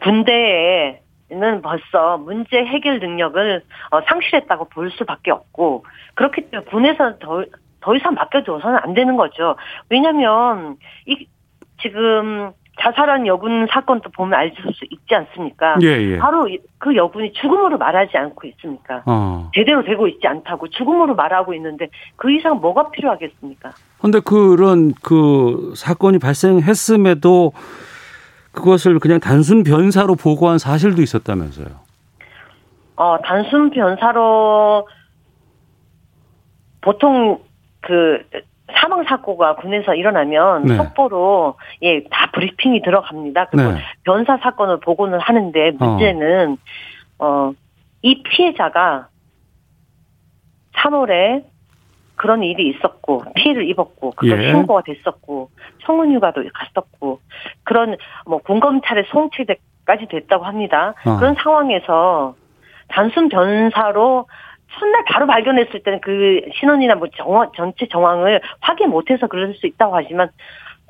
군대에 0.00 1.00
는 1.30 1.62
벌써 1.62 2.18
문제 2.18 2.58
해결 2.58 3.00
능력을 3.00 3.62
어, 3.90 4.00
상실했다고 4.02 4.66
볼 4.66 4.90
수밖에 4.92 5.30
없고 5.30 5.84
그렇기 6.14 6.50
때문에 6.50 6.70
군에서 6.70 7.18
더, 7.18 7.44
더 7.84 7.94
이상 7.94 8.14
맡겨줘서는 8.14 8.78
안 8.82 8.94
되는 8.94 9.16
거죠. 9.16 9.56
왜냐하면 9.90 10.76
이 11.06 11.26
지금 11.82 12.50
자살한 12.80 13.26
여군 13.26 13.66
사건도 13.70 14.10
보면 14.10 14.34
알 14.34 14.50
수 14.50 14.84
있지 14.90 15.14
않습니까? 15.14 15.76
예, 15.82 15.86
예. 15.86 16.18
바로 16.18 16.48
그 16.78 16.96
여군이 16.96 17.34
죽음으로 17.34 17.76
말하지 17.78 18.16
않고 18.16 18.48
있습니까? 18.48 19.02
어. 19.06 19.50
제대로 19.54 19.84
되고 19.84 20.08
있지 20.08 20.26
않다고 20.26 20.68
죽음으로 20.70 21.14
말하고 21.14 21.52
있는데 21.54 21.88
그 22.16 22.32
이상 22.32 22.60
뭐가 22.60 22.90
필요하겠습니까? 22.90 23.72
그런데 23.98 24.20
그런 24.20 24.92
그 25.02 25.74
사건이 25.76 26.18
발생했음에도 26.18 27.52
그것을 28.52 28.98
그냥 28.98 29.20
단순 29.20 29.62
변사로 29.62 30.14
보고한 30.16 30.58
사실도 30.58 31.02
있었다면서요? 31.02 31.66
어, 32.96 33.18
단순 33.22 33.70
변사로 33.70 34.88
보통 36.80 37.40
그 37.86 38.22
사망 38.80 39.04
사고가 39.04 39.56
군에서 39.56 39.94
일어나면 39.94 40.64
네. 40.64 40.76
속보로 40.76 41.56
예 41.82 42.02
다 42.10 42.30
브리핑이 42.32 42.82
들어갑니다. 42.82 43.46
그리고 43.50 43.72
네. 43.72 43.78
변사 44.04 44.36
사건을 44.38 44.80
보고는 44.80 45.20
하는데 45.20 45.70
문제는 45.78 46.56
어 47.18 47.52
이 48.04 48.22
피해자가 48.22 49.08
3월에 50.76 51.42
그런 52.16 52.42
일이 52.42 52.68
있었고 52.68 53.24
피해를 53.34 53.66
입었고 53.70 54.10
그걸 54.10 54.44
예. 54.44 54.50
신고가 54.52 54.82
됐었고 54.82 55.48
청문휴가도 55.86 56.44
갔었고 56.52 57.20
그런 57.64 57.96
뭐 58.26 58.38
군검찰에 58.38 59.04
송치까지 59.10 60.06
됐다고 60.10 60.44
합니다. 60.44 60.92
어. 61.06 61.16
그런 61.16 61.34
상황에서 61.42 62.34
단순 62.88 63.30
변사로 63.30 64.26
첫날 64.78 65.04
바로 65.04 65.26
발견했을 65.26 65.82
때는 65.82 66.00
그 66.00 66.40
신원이나 66.58 66.94
뭐 66.96 67.08
정황, 67.16 67.50
전체 67.56 67.86
정황을 67.86 68.40
확인 68.60 68.90
못해서 68.90 69.26
그럴 69.26 69.54
수 69.54 69.66
있다고 69.66 69.96
하지만 69.96 70.28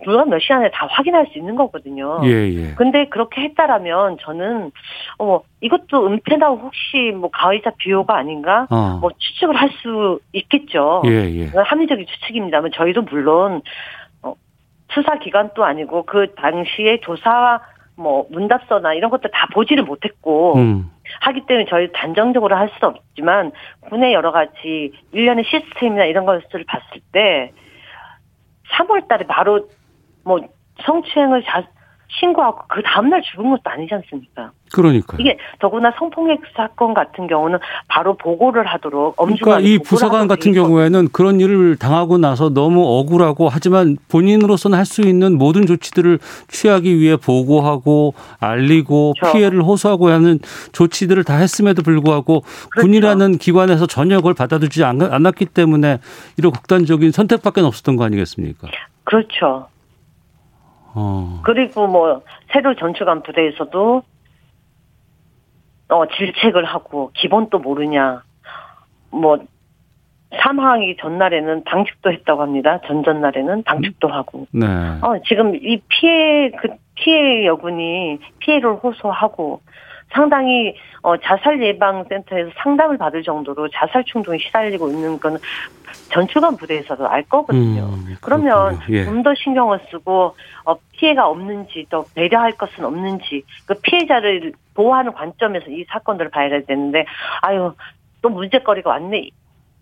불과 0.02 0.24
몇 0.24 0.40
시간에 0.40 0.70
다 0.70 0.86
확인할 0.90 1.28
수 1.32 1.38
있는 1.38 1.54
거거든요. 1.54 2.20
예, 2.24 2.28
예. 2.28 2.74
근데 2.74 3.06
그렇게 3.06 3.42
했다라면 3.42 4.18
저는 4.20 4.72
어 5.18 5.40
이것도 5.60 6.06
은폐나 6.06 6.48
혹시 6.48 7.12
뭐 7.14 7.30
가해자 7.30 7.70
비호가 7.78 8.16
아닌가 8.16 8.66
어. 8.70 8.98
뭐 9.00 9.10
추측을 9.16 9.54
할 9.54 9.70
수 9.82 10.20
있겠죠. 10.32 11.02
예, 11.06 11.10
예. 11.10 11.46
합리적인 11.54 12.06
추측입니다만 12.06 12.70
저희도 12.74 13.02
물론 13.02 13.60
어, 14.22 14.34
수사 14.90 15.18
기관도 15.18 15.64
아니고 15.64 16.04
그 16.04 16.34
당시에 16.36 17.00
조사 17.00 17.60
뭐 17.96 18.26
문답서나 18.30 18.94
이런 18.94 19.10
것들 19.10 19.30
다 19.32 19.48
보지를 19.52 19.84
못했고 19.84 20.56
음. 20.56 20.90
하기 21.20 21.46
때문에 21.46 21.66
저희 21.68 21.90
단정적으로 21.92 22.56
할 22.56 22.70
수는 22.78 22.94
없지만 22.94 23.52
군의 23.88 24.12
여러 24.12 24.32
가지 24.32 24.92
일련의 25.12 25.44
시스템이나 25.44 26.04
이런 26.04 26.24
것들을 26.26 26.64
봤을 26.66 27.00
때 27.12 27.52
3월 28.72 29.08
달에 29.08 29.26
바로 29.26 29.68
뭐 30.24 30.40
성추행을 30.82 31.44
자, 31.44 31.66
신고하고 32.08 32.62
그 32.68 32.82
다음날 32.82 33.22
죽은 33.22 33.50
것도 33.50 33.62
아니지 33.64 33.94
않습니까? 33.94 34.50
그러니까. 34.72 35.16
이게 35.20 35.36
더구나 35.60 35.92
성폭력 35.98 36.40
사건 36.56 36.94
같은 36.94 37.26
경우는 37.26 37.58
바로 37.88 38.16
보고를 38.16 38.66
하도록 38.66 39.16
그러니까 39.16 39.60
이 39.60 39.78
부사관 39.78 40.26
같은 40.26 40.52
경우에는 40.52 41.08
그런 41.12 41.40
일을 41.40 41.76
당하고 41.76 42.18
나서 42.18 42.48
너무 42.50 42.82
억울하고 42.84 43.48
하지만 43.48 43.96
본인으로서는 44.08 44.78
할 44.78 44.84
수 44.84 45.00
있는 45.00 45.38
모든 45.38 45.64
조치들을 45.66 46.18
취하기 46.48 46.98
위해 46.98 47.16
보고하고 47.16 48.12
알리고 48.38 49.14
그렇죠. 49.18 49.32
피해를 49.36 49.62
호소하고 49.62 50.10
하는 50.10 50.38
조치들을 50.72 51.24
다 51.24 51.36
했음에도 51.36 51.82
불구하고 51.82 52.42
그렇죠. 52.70 52.86
군이라는 52.86 53.38
기관에서 53.38 53.86
전혀 53.86 54.16
그걸 54.16 54.34
받아들이지 54.34 54.84
않았기 54.84 55.46
때문에 55.46 56.00
이런 56.36 56.52
극단적인 56.52 57.12
선택밖에 57.12 57.62
없었던 57.62 57.96
거 57.96 58.04
아니겠습니까? 58.04 58.68
그렇죠. 59.04 59.68
어. 60.94 61.40
그리고 61.44 61.86
뭐 61.86 62.22
새로 62.52 62.74
전출한 62.74 63.22
부대에서도 63.22 64.02
어 65.88 66.06
질책을 66.06 66.64
하고 66.64 67.10
기본도 67.14 67.58
모르냐 67.58 68.22
뭐 69.10 69.38
사망하기 70.36 70.96
전날에는 71.00 71.64
당직도 71.64 72.12
했다고 72.12 72.42
합니다. 72.42 72.80
전전날에는 72.86 73.62
당직도 73.64 74.08
하고. 74.08 74.46
네. 74.50 74.66
어 74.66 75.18
지금 75.26 75.54
이 75.54 75.80
피해 75.88 76.50
그 76.50 76.68
피해 76.94 77.46
여군이 77.46 78.18
피해를 78.38 78.74
호소하고 78.74 79.60
상당히 80.14 80.74
어, 81.02 81.16
자살 81.16 81.60
예방 81.62 82.04
센터에서 82.08 82.50
상담을 82.62 82.96
받을 82.96 83.22
정도로 83.22 83.68
자살 83.68 84.04
충동에 84.04 84.38
시달리고 84.38 84.88
있는 84.88 85.18
건 85.18 85.38
전출관 86.10 86.56
부대에서도 86.56 87.06
알 87.06 87.22
거거든요. 87.24 87.82
음, 87.82 88.16
그러면 88.20 88.78
예. 88.90 89.04
좀더 89.04 89.34
신경을 89.34 89.80
쓰고 89.90 90.36
어, 90.64 90.74
피해가 90.92 91.28
없는지 91.28 91.86
또 91.90 92.04
배려할 92.14 92.52
것은 92.52 92.84
없는지 92.84 93.42
그 93.66 93.74
피해자를 93.82 94.52
보호하는 94.74 95.12
관점에서 95.12 95.66
이 95.70 95.84
사건들을 95.88 96.30
봐야 96.30 96.48
되는데 96.62 97.04
아유 97.42 97.74
또 98.22 98.28
문제거리가 98.30 98.90
왔네. 98.90 99.28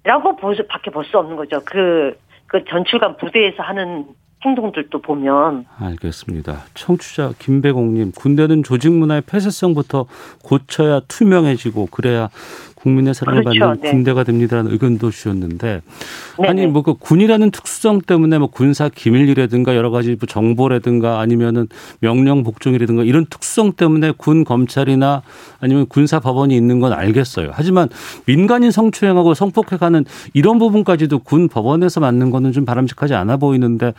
라고 0.04 0.34
밖에 0.36 0.90
볼 0.90 1.04
수 1.04 1.18
없는 1.18 1.36
거죠. 1.36 1.60
그, 1.64 2.18
그 2.46 2.64
전출관 2.64 3.16
부대에서 3.18 3.62
하는 3.62 4.06
행동들도 4.44 5.00
보면 5.02 5.66
알겠습니다. 5.78 6.64
청취자 6.74 7.32
김배공님 7.38 8.12
군대는 8.12 8.62
조직 8.64 8.92
문화의 8.92 9.22
폐쇄성부터 9.22 10.06
고쳐야 10.42 11.00
투명해지고 11.06 11.86
그래야 11.86 12.28
국민의 12.82 13.14
사랑을 13.14 13.44
그렇죠. 13.44 13.60
받는 13.60 13.80
네. 13.82 13.90
군대가 13.92 14.24
됩니다라는 14.24 14.72
의견도 14.72 15.10
주셨는데 15.10 15.82
네네. 16.38 16.48
아니 16.48 16.66
뭐 16.66 16.82
그 16.82 16.94
군이라는 16.94 17.50
특수성 17.52 18.00
때문에 18.00 18.38
뭐 18.38 18.48
군사 18.48 18.88
기밀이라든가 18.88 19.76
여러 19.76 19.90
가지 19.90 20.16
뭐 20.18 20.26
정보라든가 20.26 21.20
아니면은 21.20 21.68
명령 22.00 22.42
복종이라든가 22.42 23.04
이런 23.04 23.24
특수성 23.26 23.72
때문에 23.72 24.12
군 24.16 24.42
검찰이나 24.42 25.22
아니면 25.60 25.86
군사 25.88 26.18
법원이 26.18 26.56
있는 26.56 26.80
건 26.80 26.92
알겠어요. 26.92 27.50
하지만 27.52 27.88
민간인 28.26 28.72
성추행하고 28.72 29.34
성폭행하는 29.34 30.04
이런 30.34 30.58
부분까지도 30.58 31.20
군 31.20 31.48
법원에서 31.48 32.00
맞는 32.00 32.30
거는 32.30 32.50
좀 32.52 32.64
바람직하지 32.64 33.14
않아 33.14 33.36
보이는데 33.36 33.94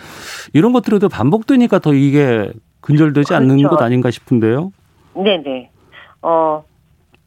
이런 0.52 0.74
것들에도 0.74 1.08
반복되니까 1.08 1.80
더 1.80 1.94
이게 1.94 2.52
근절되지 2.82 3.30
그렇죠. 3.30 3.36
않는 3.36 3.64
것 3.64 3.82
아닌가 3.82 4.12
싶은데요. 4.12 4.72
네네. 5.16 5.70
어 6.22 6.64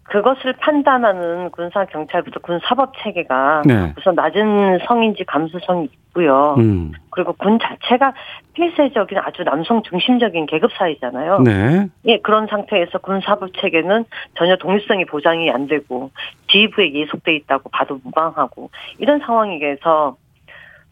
그것을 0.09 0.53
판단하는 0.55 1.51
군사 1.51 1.85
경찰부터 1.85 2.41
군 2.41 2.61
사법 2.65 2.93
체계가 3.03 3.63
네. 3.67 3.93
우선 3.99 4.15
낮은 4.15 4.81
성인지 4.87 5.25
감수성이 5.25 5.89
있고요. 5.93 6.55
음. 6.59 6.93
그리고 7.11 7.33
군 7.33 7.59
자체가 7.59 8.15
폐쇄적인 8.55 9.19
아주 9.19 9.43
남성 9.43 9.83
중심적인 9.83 10.47
계급 10.47 10.71
사회잖아요. 10.79 11.41
네. 11.41 11.89
예, 12.07 12.19
그런 12.19 12.47
상태에서 12.47 12.99
군 12.99 13.21
사법 13.21 13.51
체계는 13.61 14.05
전혀 14.35 14.57
독립성이 14.57 15.05
보장이 15.07 15.51
안 15.51 15.67
되고 15.67 16.11
지휘부에 16.49 16.93
예속돼 16.93 17.35
있다고 17.35 17.71
봐도 17.71 17.99
무방하고 18.03 18.71
이런 18.99 19.19
상황에서 19.21 20.17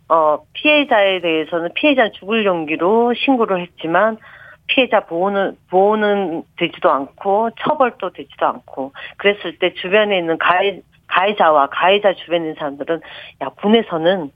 어 0.08 0.38
피해자에 0.52 1.20
대해서는 1.20 1.70
피해자 1.74 2.10
죽을 2.10 2.44
용기로 2.44 3.14
신고를 3.14 3.60
했지만 3.62 4.18
피해자 4.66 5.00
보호는 5.00 5.56
보호는 5.70 6.42
되지도 6.56 6.90
않고 6.90 7.50
처벌도 7.60 8.10
되지도 8.10 8.46
않고 8.46 8.92
그랬을 9.16 9.58
때 9.58 9.74
주변에 9.74 10.18
있는 10.18 10.38
가해 10.38 10.80
가해자와 11.06 11.68
가해자 11.68 12.14
주변에 12.14 12.38
있는 12.38 12.54
사람들은 12.54 13.00
야 13.42 13.48
군에서는 13.60 14.30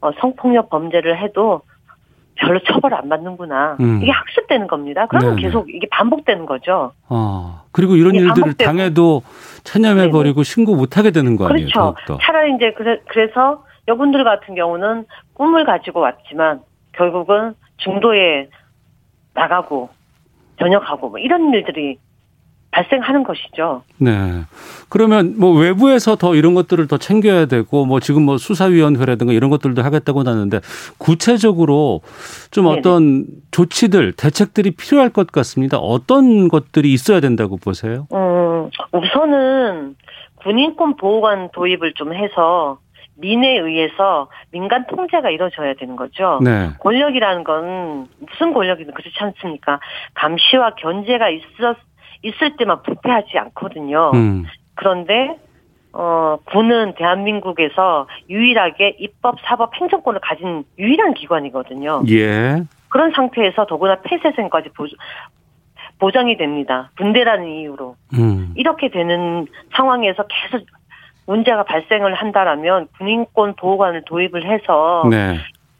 어, 0.00 0.10
성폭력 0.20 0.70
범죄를 0.70 1.18
해도 1.18 1.62
별로 2.36 2.58
처벌 2.60 2.94
안 2.94 3.08
받는구나. 3.08 3.76
음. 3.80 4.00
이게 4.02 4.10
학습되는 4.10 4.66
겁니다. 4.66 5.06
그러면 5.06 5.36
네네. 5.36 5.42
계속 5.42 5.68
이게 5.68 5.86
반복되는 5.90 6.46
거죠. 6.46 6.92
아, 7.08 7.64
그리고 7.70 7.96
이런 7.96 8.14
일들을 8.14 8.34
반복되고. 8.34 8.64
당해도 8.64 9.22
체념해버리고 9.64 10.42
신고 10.42 10.74
못하게 10.74 11.10
되는 11.10 11.36
거 11.36 11.46
아니에요? 11.46 11.68
그렇죠. 11.68 11.80
더욱더. 11.80 12.18
차라리 12.22 12.54
이제 12.54 12.72
그래, 12.72 13.00
그래서 13.08 13.62
여분들 13.88 14.24
같은 14.24 14.54
경우는 14.54 15.04
꿈을 15.34 15.64
가지고 15.64 16.00
왔지만 16.00 16.60
결국은 16.92 17.54
중도에 17.76 18.48
나가고 19.34 19.90
전역하고 20.58 21.10
뭐 21.10 21.18
이런 21.18 21.52
일들이 21.52 21.98
발생하는 22.72 23.24
것이죠. 23.24 23.82
네. 23.98 24.42
그러면 24.88 25.34
뭐 25.38 25.52
외부에서 25.58 26.14
더 26.14 26.36
이런 26.36 26.54
것들을 26.54 26.86
더 26.86 26.98
챙겨야 26.98 27.46
되고 27.46 27.84
뭐 27.84 27.98
지금 27.98 28.22
뭐 28.22 28.38
수사위원회라든가 28.38 29.32
이런 29.32 29.50
것들도 29.50 29.82
하겠다고 29.82 30.20
하는데 30.20 30.60
구체적으로 30.98 32.00
좀 32.52 32.66
네네. 32.66 32.78
어떤 32.78 33.26
조치들 33.50 34.12
대책들이 34.12 34.72
필요할 34.72 35.10
것 35.10 35.32
같습니다. 35.32 35.78
어떤 35.78 36.48
것들이 36.48 36.92
있어야 36.92 37.18
된다고 37.20 37.56
보세요? 37.56 38.06
음, 38.12 38.70
우선은 38.92 39.96
군인권 40.42 40.96
보호관 40.96 41.50
도입을 41.52 41.94
좀 41.94 42.14
해서 42.14 42.78
민에 43.20 43.58
의해서 43.58 44.28
민간 44.50 44.86
통제가 44.86 45.30
이루어져야 45.30 45.74
되는 45.74 45.96
거죠. 45.96 46.40
네. 46.42 46.70
권력이라는 46.80 47.44
건 47.44 48.08
무슨 48.18 48.52
권력이든 48.52 48.94
그렇지 48.94 49.16
않습니까? 49.18 49.80
감시와 50.14 50.74
견제가 50.76 51.28
있었 51.30 51.76
있을 52.22 52.56
때만 52.56 52.82
부패하지 52.82 53.38
않거든요. 53.38 54.10
음. 54.14 54.44
그런데 54.74 55.36
어 55.92 56.38
군은 56.44 56.94
대한민국에서 56.94 58.06
유일하게 58.28 58.96
입법, 58.98 59.36
사법, 59.44 59.74
행정권을 59.74 60.20
가진 60.22 60.64
유일한 60.78 61.14
기관이거든요. 61.14 62.02
예. 62.10 62.62
그런 62.88 63.12
상태에서 63.12 63.66
더구나 63.66 63.96
폐쇄생까지 64.02 64.68
보, 64.70 64.86
보장이 65.98 66.36
됩니다. 66.36 66.90
분대라는 66.96 67.46
이유로. 67.46 67.96
음. 68.14 68.52
이렇게 68.56 68.90
되는 68.90 69.46
상황에서 69.74 70.24
계속 70.28 70.66
문제가 71.30 71.62
발생을 71.62 72.12
한다라면 72.14 72.88
군인권 72.98 73.54
보호관을 73.54 74.02
도입을 74.04 74.44
해서 74.44 75.04
네. 75.08 75.38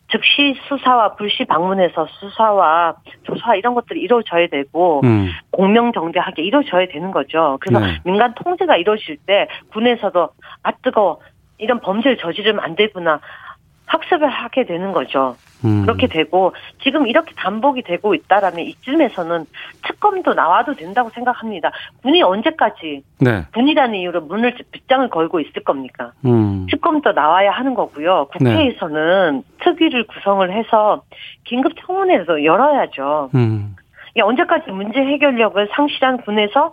즉시 0.09 0.57
수사와 0.69 1.17
불시 1.17 1.45
방문해서 1.45 2.07
수사와 2.07 2.95
조사 3.25 3.57
이런 3.57 3.75
것들이 3.75 4.01
이루어져야 4.01 4.47
되고 4.47 5.01
음. 5.03 5.31
공명정대하게 5.51 6.43
이루어져야 6.43 6.87
되는 6.87 7.11
거죠. 7.11 7.59
그래서 7.61 7.85
네. 7.85 7.99
민간 8.05 8.33
통제가 8.35 8.77
이루어질 8.77 9.17
때 9.27 9.49
군에서도 9.73 10.29
아 10.63 10.71
뜨거 10.83 11.19
이런 11.59 11.81
범죄를 11.81 12.17
저지르면 12.19 12.63
안 12.63 12.77
되구나 12.77 13.21
학습을 13.91 14.29
하게 14.29 14.65
되는 14.65 14.93
거죠. 14.93 15.37
음. 15.65 15.83
그렇게 15.83 16.07
되고 16.07 16.55
지금 16.83 17.07
이렇게 17.09 17.35
반복이 17.35 17.83
되고 17.83 18.15
있다라면 18.15 18.61
이쯤에서는 18.61 19.47
특검도 19.83 20.35
나와도 20.35 20.75
된다고 20.75 21.11
생각합니다. 21.11 21.73
군이 22.03 22.23
언제까지 22.23 23.03
네. 23.21 23.45
군이라는 23.53 23.97
이유로 23.97 24.23
문을 24.23 24.55
빗장을 24.71 25.09
걸고 25.11 25.41
있을 25.41 25.65
겁니까? 25.65 26.13
음. 26.25 26.67
특검도 26.71 27.13
나와야 27.13 27.51
하는 27.51 27.75
거고요. 27.75 28.29
국회에서는 28.33 29.43
네. 29.45 29.65
특위를 29.65 30.07
구성을 30.07 30.51
해서 30.53 31.03
긴급 31.45 31.73
청문회도 31.85 32.45
열어야죠. 32.45 33.31
음. 33.35 33.75
언제까지 34.21 34.71
문제 34.71 35.01
해결력을 35.01 35.69
상실한 35.73 36.19
군에서 36.19 36.73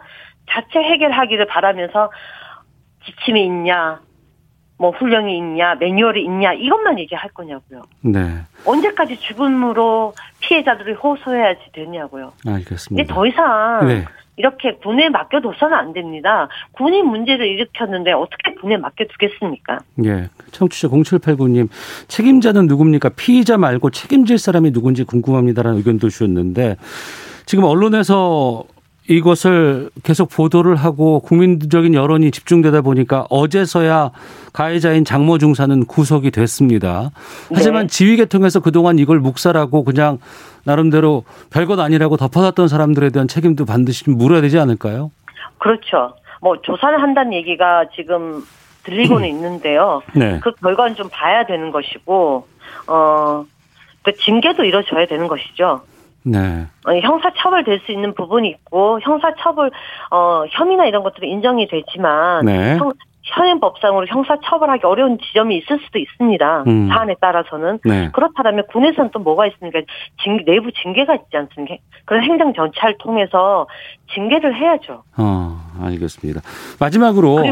자체 0.49 0.79
해결하기를 0.79 1.47
바라면서 1.47 2.11
지침이 3.05 3.43
있냐, 3.45 3.99
뭐 4.77 4.91
훈령이 4.91 5.37
있냐, 5.37 5.75
매뉴얼이 5.75 6.23
있냐 6.23 6.53
이것만 6.53 6.99
얘기할 6.99 7.29
거냐고요. 7.31 7.81
네. 8.01 8.41
언제까지 8.65 9.19
죽음으로 9.19 10.13
피해자들이 10.39 10.93
호소해야지 10.93 11.61
되냐고요. 11.73 12.33
알겠습니다. 12.45 13.03
근데 13.03 13.05
더 13.05 13.25
이상 13.25 13.87
네. 13.87 14.05
이렇게 14.37 14.75
군에 14.75 15.09
맡겨둬서는 15.09 15.75
안 15.75 15.93
됩니다. 15.93 16.47
군이 16.73 17.01
문제를 17.01 17.47
일으켰는데 17.47 18.11
어떻게 18.11 18.53
군에 18.61 18.77
맡겨두겠습니까? 18.77 19.79
예. 20.05 20.29
청취자 20.51 20.89
0789님, 20.89 21.69
책임자는 22.07 22.67
누굽니까? 22.67 23.09
피의자 23.15 23.57
말고 23.57 23.89
책임질 23.89 24.37
사람이 24.37 24.71
누군지 24.73 25.03
궁금합니다라는 25.03 25.79
의견도 25.79 26.09
주셨는데, 26.09 26.77
지금 27.47 27.63
언론에서 27.63 28.63
이것을 29.09 29.89
계속 30.03 30.29
보도를 30.29 30.75
하고 30.75 31.19
국민적인 31.21 31.93
여론이 31.93 32.31
집중되다 32.31 32.81
보니까 32.81 33.25
어제서야 33.29 34.11
가해자인 34.53 35.05
장모 35.05 35.37
중사는 35.37 35.85
구속이 35.85 36.31
됐습니다. 36.31 37.11
하지만 37.53 37.83
네. 37.83 37.87
지휘 37.87 38.17
계통에서 38.17 38.59
그동안 38.59 38.99
이걸 38.99 39.19
묵살하고 39.19 39.83
그냥 39.83 40.19
나름대로 40.65 41.23
별것 41.51 41.79
아니라고 41.79 42.17
덮어놨던 42.17 42.67
사람들에 42.67 43.09
대한 43.11 43.27
책임도 43.27 43.65
반드시 43.65 44.09
물어야 44.09 44.41
되지 44.41 44.59
않을까요? 44.59 45.11
그렇죠. 45.57 46.13
뭐 46.41 46.61
조사를 46.61 47.01
한다는 47.01 47.33
얘기가 47.33 47.85
지금 47.95 48.43
들리고는 48.83 49.27
있는데요. 49.29 50.01
네. 50.13 50.39
그 50.43 50.51
결과는 50.51 50.95
좀 50.95 51.09
봐야 51.09 51.45
되는 51.45 51.71
것이고, 51.71 52.47
어, 52.87 53.45
그 54.03 54.13
징계도 54.13 54.63
이루어져야 54.63 55.05
되는 55.07 55.27
것이죠. 55.27 55.81
네. 56.31 56.65
어, 56.85 56.93
형사 56.99 57.31
처벌 57.37 57.63
될 57.63 57.79
수 57.85 57.91
있는 57.91 58.13
부분이 58.15 58.47
있고 58.49 58.99
형사 59.01 59.33
처벌 59.39 59.71
어 60.11 60.43
혐의나 60.49 60.85
이런 60.85 61.03
것들이 61.03 61.29
인정이 61.29 61.67
되지만 61.67 62.45
네. 62.45 62.75
형, 62.77 62.91
현행법상으로 63.23 64.07
형사 64.07 64.37
처벌하기 64.43 64.85
어려운 64.85 65.17
지점이 65.19 65.57
있을 65.57 65.79
수도 65.85 65.99
있습니다. 65.99 66.63
음. 66.67 66.87
사안에 66.87 67.15
따라서는 67.19 67.79
네. 67.83 68.09
그렇다면 68.13 68.65
군에서는 68.71 69.11
또 69.11 69.19
뭐가 69.19 69.47
있습니까? 69.47 69.79
징, 70.23 70.37
내부 70.45 70.71
징계가 70.71 71.15
있지 71.15 71.35
않습니까? 71.37 71.75
그런 72.05 72.23
행정 72.23 72.53
절차를 72.53 72.97
통해서 72.99 73.67
징계를 74.13 74.55
해야죠. 74.55 75.03
어, 75.17 75.57
알겠습니다. 75.81 76.41
마지막으로 76.79 77.43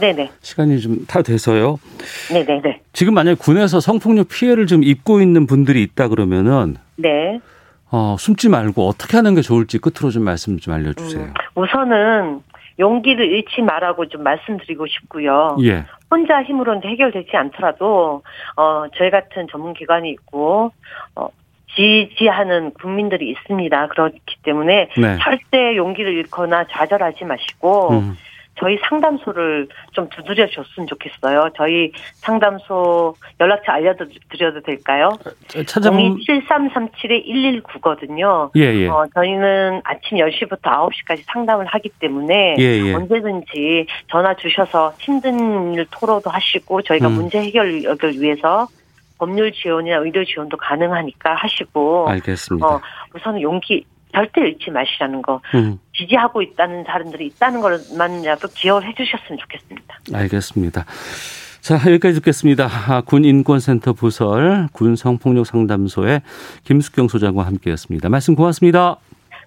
네네. 0.00 0.30
시간이 0.40 0.80
좀 0.80 1.04
다 1.06 1.22
돼서요. 1.22 1.78
네네네. 2.32 2.80
지금 2.92 3.14
만약 3.14 3.38
군에서 3.38 3.80
성폭력 3.80 4.28
피해를 4.28 4.66
좀 4.66 4.82
입고 4.82 5.20
있는 5.20 5.46
분들이 5.46 5.82
있다 5.82 6.08
그러면은 6.08 6.76
네. 6.96 7.40
어, 7.94 8.16
숨지 8.18 8.48
말고 8.48 8.88
어떻게 8.88 9.16
하는 9.16 9.36
게 9.36 9.40
좋을지 9.40 9.78
끝으로 9.78 10.10
좀 10.10 10.24
말씀 10.24 10.58
좀 10.58 10.74
알려주세요. 10.74 11.26
음, 11.26 11.32
우선은 11.54 12.42
용기를 12.80 13.24
잃지 13.24 13.62
말라고 13.62 14.08
좀 14.08 14.24
말씀드리고 14.24 14.88
싶고요. 14.88 15.56
예. 15.62 15.84
혼자 16.10 16.42
힘으로는 16.42 16.82
해결되지 16.82 17.36
않더라도 17.36 18.22
어 18.56 18.86
저희 18.96 19.10
같은 19.10 19.46
전문 19.48 19.74
기관이 19.74 20.10
있고 20.10 20.72
어 21.14 21.28
지지하는 21.76 22.72
국민들이 22.72 23.30
있습니다. 23.30 23.86
그렇기 23.86 24.18
때문에 24.42 24.88
네. 24.96 25.18
절대 25.22 25.76
용기를 25.76 26.14
잃거나 26.14 26.64
좌절하지 26.72 27.24
마시고 27.24 27.90
음. 27.92 28.16
저희 28.56 28.78
상담소를 28.88 29.68
좀 29.92 30.08
두드려 30.08 30.48
줬으면 30.48 30.86
좋겠어요. 30.86 31.50
저희 31.56 31.92
상담소 32.16 33.14
연락처 33.40 33.72
알려드려도 33.72 34.60
될까요? 34.64 35.10
찾아보면 35.66 36.18
7337-119거든요. 36.18 38.50
예, 38.56 38.62
예. 38.62 38.88
어, 38.88 39.06
저희는 39.14 39.82
아침 39.84 40.18
10시부터 40.18 40.62
9시까지 40.62 41.22
상담을 41.26 41.66
하기 41.66 41.90
때문에 41.98 42.56
예, 42.58 42.62
예. 42.62 42.94
언제든지 42.94 43.86
전화 44.08 44.34
주셔서 44.36 44.94
힘든 44.98 45.74
일 45.74 45.86
토로도 45.90 46.30
하시고 46.30 46.82
저희가 46.82 47.08
음. 47.08 47.14
문제 47.14 47.40
해결을 47.40 48.20
위해서 48.20 48.68
법률 49.18 49.52
지원이나 49.52 49.98
의료 49.98 50.24
지원도 50.24 50.56
가능하니까 50.56 51.34
하시고 51.34 52.08
알겠습니다. 52.08 52.66
어, 52.66 52.80
우선 53.14 53.40
용기 53.40 53.84
절대 54.14 54.42
잃지 54.42 54.70
마시라는 54.70 55.22
거 55.22 55.40
음. 55.54 55.78
지지하고 55.94 56.42
있다는 56.42 56.84
사람들이 56.84 57.26
있다는 57.26 57.60
것만이라도 57.60 58.48
기억을 58.54 58.86
해주셨으면 58.86 59.38
좋겠습니다. 59.38 59.98
알겠습니다. 60.14 60.84
자 61.60 61.76
여기까지 61.76 62.16
듣겠습니다. 62.16 62.68
아, 62.88 63.00
군 63.00 63.24
인권센터 63.24 63.94
부설 63.94 64.68
군 64.72 64.96
성폭력 64.96 65.46
상담소의 65.46 66.20
김숙경 66.64 67.08
소장과 67.08 67.44
함께했습니다. 67.46 68.08
말씀 68.08 68.34
고맙습니다. 68.34 68.96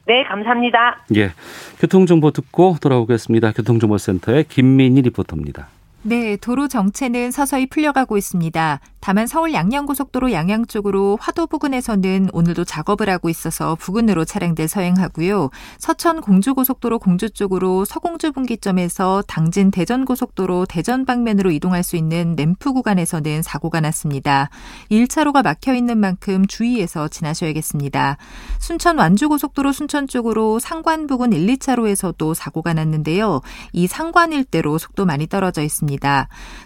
네, 0.05 0.23
감사합니다. 0.23 1.03
예, 1.15 1.31
교통정보 1.79 2.31
듣고 2.31 2.77
돌아오겠습니다. 2.81 3.51
교통정보센터의 3.51 4.45
김민희 4.45 5.01
리포터입니다. 5.01 5.67
네, 6.07 6.37
도로 6.37 6.69
정체는 6.69 7.31
서서히 7.31 7.65
풀려가고 7.65 8.15
있습니다. 8.15 8.79
다만 9.01 9.27
서울 9.27 9.53
양양고속도로 9.53 10.31
양양 10.31 10.65
쪽으로 10.65 11.17
화도 11.19 11.47
부근에서는 11.47 12.29
오늘도 12.31 12.63
작업을 12.63 13.09
하고 13.09 13.27
있어서 13.29 13.75
부근으로 13.75 14.23
차량들 14.23 14.69
서행하고요. 14.69 15.49
서천 15.79 16.21
공주고속도로 16.21 16.99
공주 16.99 17.29
쪽으로 17.29 17.83
서공주 17.83 18.31
분기점에서 18.31 19.23
당진 19.27 19.69
대전고속도로 19.69 20.65
대전 20.67 21.03
방면으로 21.03 21.51
이동할 21.51 21.83
수 21.83 21.97
있는 21.97 22.37
램프 22.37 22.71
구간에서는 22.71 23.41
사고가 23.41 23.81
났습니다. 23.81 24.49
1차로가 24.89 25.43
막혀 25.43 25.73
있는 25.73 25.97
만큼 25.97 26.47
주의해서 26.47 27.09
지나셔야겠습니다. 27.09 28.15
순천 28.59 28.97
완주고속도로 28.97 29.73
순천 29.73 30.07
쪽으로 30.07 30.59
상관 30.59 31.05
부근 31.05 31.33
1, 31.33 31.47
2차로에서도 31.47 32.33
사고가 32.33 32.73
났는데요. 32.73 33.41
이 33.73 33.87
상관 33.87 34.31
일대로 34.31 34.77
속도 34.77 35.05
많이 35.05 35.27
떨어져 35.27 35.61
있습니다. 35.61 35.96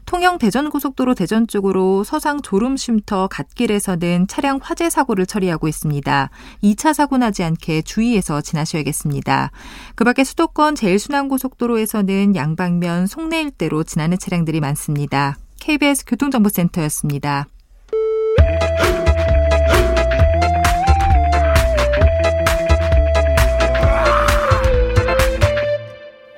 통영 0.06 0.38
대전고속도로 0.38 1.16
대전 1.16 1.48
쪽으로 1.48 2.04
서상 2.04 2.42
졸음쉼터 2.42 3.28
갓길에서는 3.28 4.28
차량 4.28 4.60
화재 4.62 4.90
사고를 4.90 5.26
처리하고 5.26 5.68
있습니다. 5.68 6.30
2차 6.64 6.94
사고 6.94 7.18
나지 7.18 7.44
않게 7.44 7.84
주의해서 7.84 8.42
지나셔야겠습니다. 8.42 9.52
그 9.96 10.04
밖에 10.04 10.24
수도권 10.24 10.76
제일순환고속도로에서는 10.76 12.36
양방면 12.36 13.08
송내 13.08 13.42
일대로 13.42 13.84
지나는 13.84 14.18
차량들이 14.20 14.60
많습니다. 14.60 15.38
KBS 15.60 16.06
교통정보센터였습니다. 16.06 17.48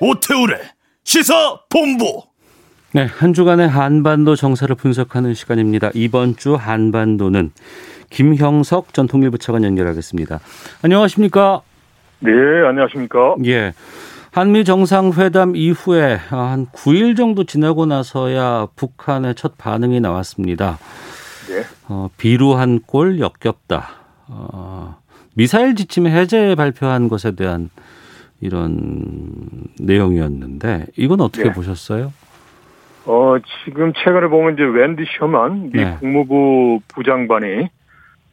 오태우래 0.00 0.56
시사 1.04 1.58
본부 1.70 2.22
네, 2.94 3.06
한 3.06 3.34
주간의 3.34 3.68
한반도 3.68 4.36
정세를 4.36 4.76
분석하는 4.76 5.34
시간입니다. 5.34 5.90
이번 5.94 6.36
주 6.36 6.54
한반도는 6.54 7.50
김형석 8.10 8.94
전 8.94 9.08
통일부 9.08 9.36
차관 9.36 9.64
연결하겠습니다. 9.64 10.38
안녕하십니까? 10.80 11.62
네, 12.20 12.30
안녕하십니까? 12.30 13.34
예. 13.46 13.72
한미 14.30 14.64
정상회담 14.64 15.56
이후에 15.56 16.14
한 16.14 16.66
9일 16.66 17.16
정도 17.16 17.42
지나고 17.42 17.84
나서야 17.84 18.68
북한의 18.76 19.34
첫 19.34 19.58
반응이 19.58 19.98
나왔습니다. 19.98 20.78
네. 21.48 21.64
어, 21.88 22.08
비루한 22.16 22.78
꼴 22.86 23.18
역겹다. 23.18 23.88
어, 24.28 24.98
미사일 25.34 25.74
지침 25.74 26.06
해제 26.06 26.54
발표한 26.54 27.08
것에 27.08 27.32
대한 27.32 27.70
이런 28.40 29.34
내용이었는데 29.80 30.86
이건 30.96 31.22
어떻게 31.22 31.48
네. 31.48 31.52
보셨어요? 31.52 32.12
어, 33.06 33.36
지금 33.64 33.92
최근에 33.92 34.28
보면 34.28 34.54
이제 34.54 34.62
웬디 34.64 35.04
셔만 35.18 35.70
미 35.72 35.84
네. 35.84 35.96
국무부 36.00 36.80
부장관이 36.94 37.68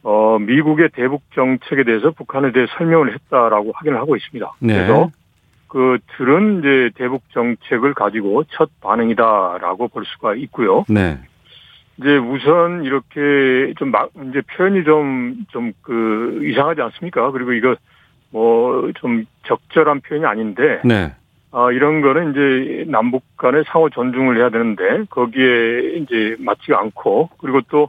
어, 0.04 0.38
미국의 0.40 0.90
대북 0.94 1.22
정책에 1.34 1.84
대해서 1.84 2.10
북한에 2.10 2.52
대해 2.52 2.66
설명을 2.76 3.12
했다라고 3.14 3.72
확인을 3.74 3.98
하고 3.98 4.16
있습니다. 4.16 4.52
네. 4.60 4.74
그래서 4.74 5.10
그 5.68 5.98
들은 6.16 6.58
이제 6.60 6.90
대북 6.96 7.22
정책을 7.32 7.94
가지고 7.94 8.44
첫 8.50 8.68
반응이다라고 8.80 9.88
볼 9.88 10.04
수가 10.04 10.34
있고요. 10.34 10.84
네. 10.88 11.18
이제 11.98 12.16
우선 12.16 12.84
이렇게 12.84 13.74
좀 13.78 13.90
막, 13.90 14.10
이제 14.30 14.40
표현이 14.56 14.84
좀, 14.84 15.44
좀 15.50 15.72
그 15.82 16.40
이상하지 16.44 16.80
않습니까? 16.80 17.30
그리고 17.30 17.52
이거 17.52 17.76
뭐 18.30 18.90
좀 18.96 19.24
적절한 19.46 20.00
표현이 20.00 20.24
아닌데. 20.26 20.80
네. 20.84 21.12
아, 21.52 21.70
이런 21.70 22.00
거는 22.00 22.30
이제 22.30 22.90
남북 22.90 23.36
간의 23.36 23.64
상호 23.66 23.90
존중을 23.90 24.38
해야 24.38 24.48
되는데 24.48 25.04
거기에 25.10 25.96
이제 25.96 26.36
맞지가 26.38 26.78
않고 26.80 27.28
그리고 27.38 27.60
또 27.68 27.88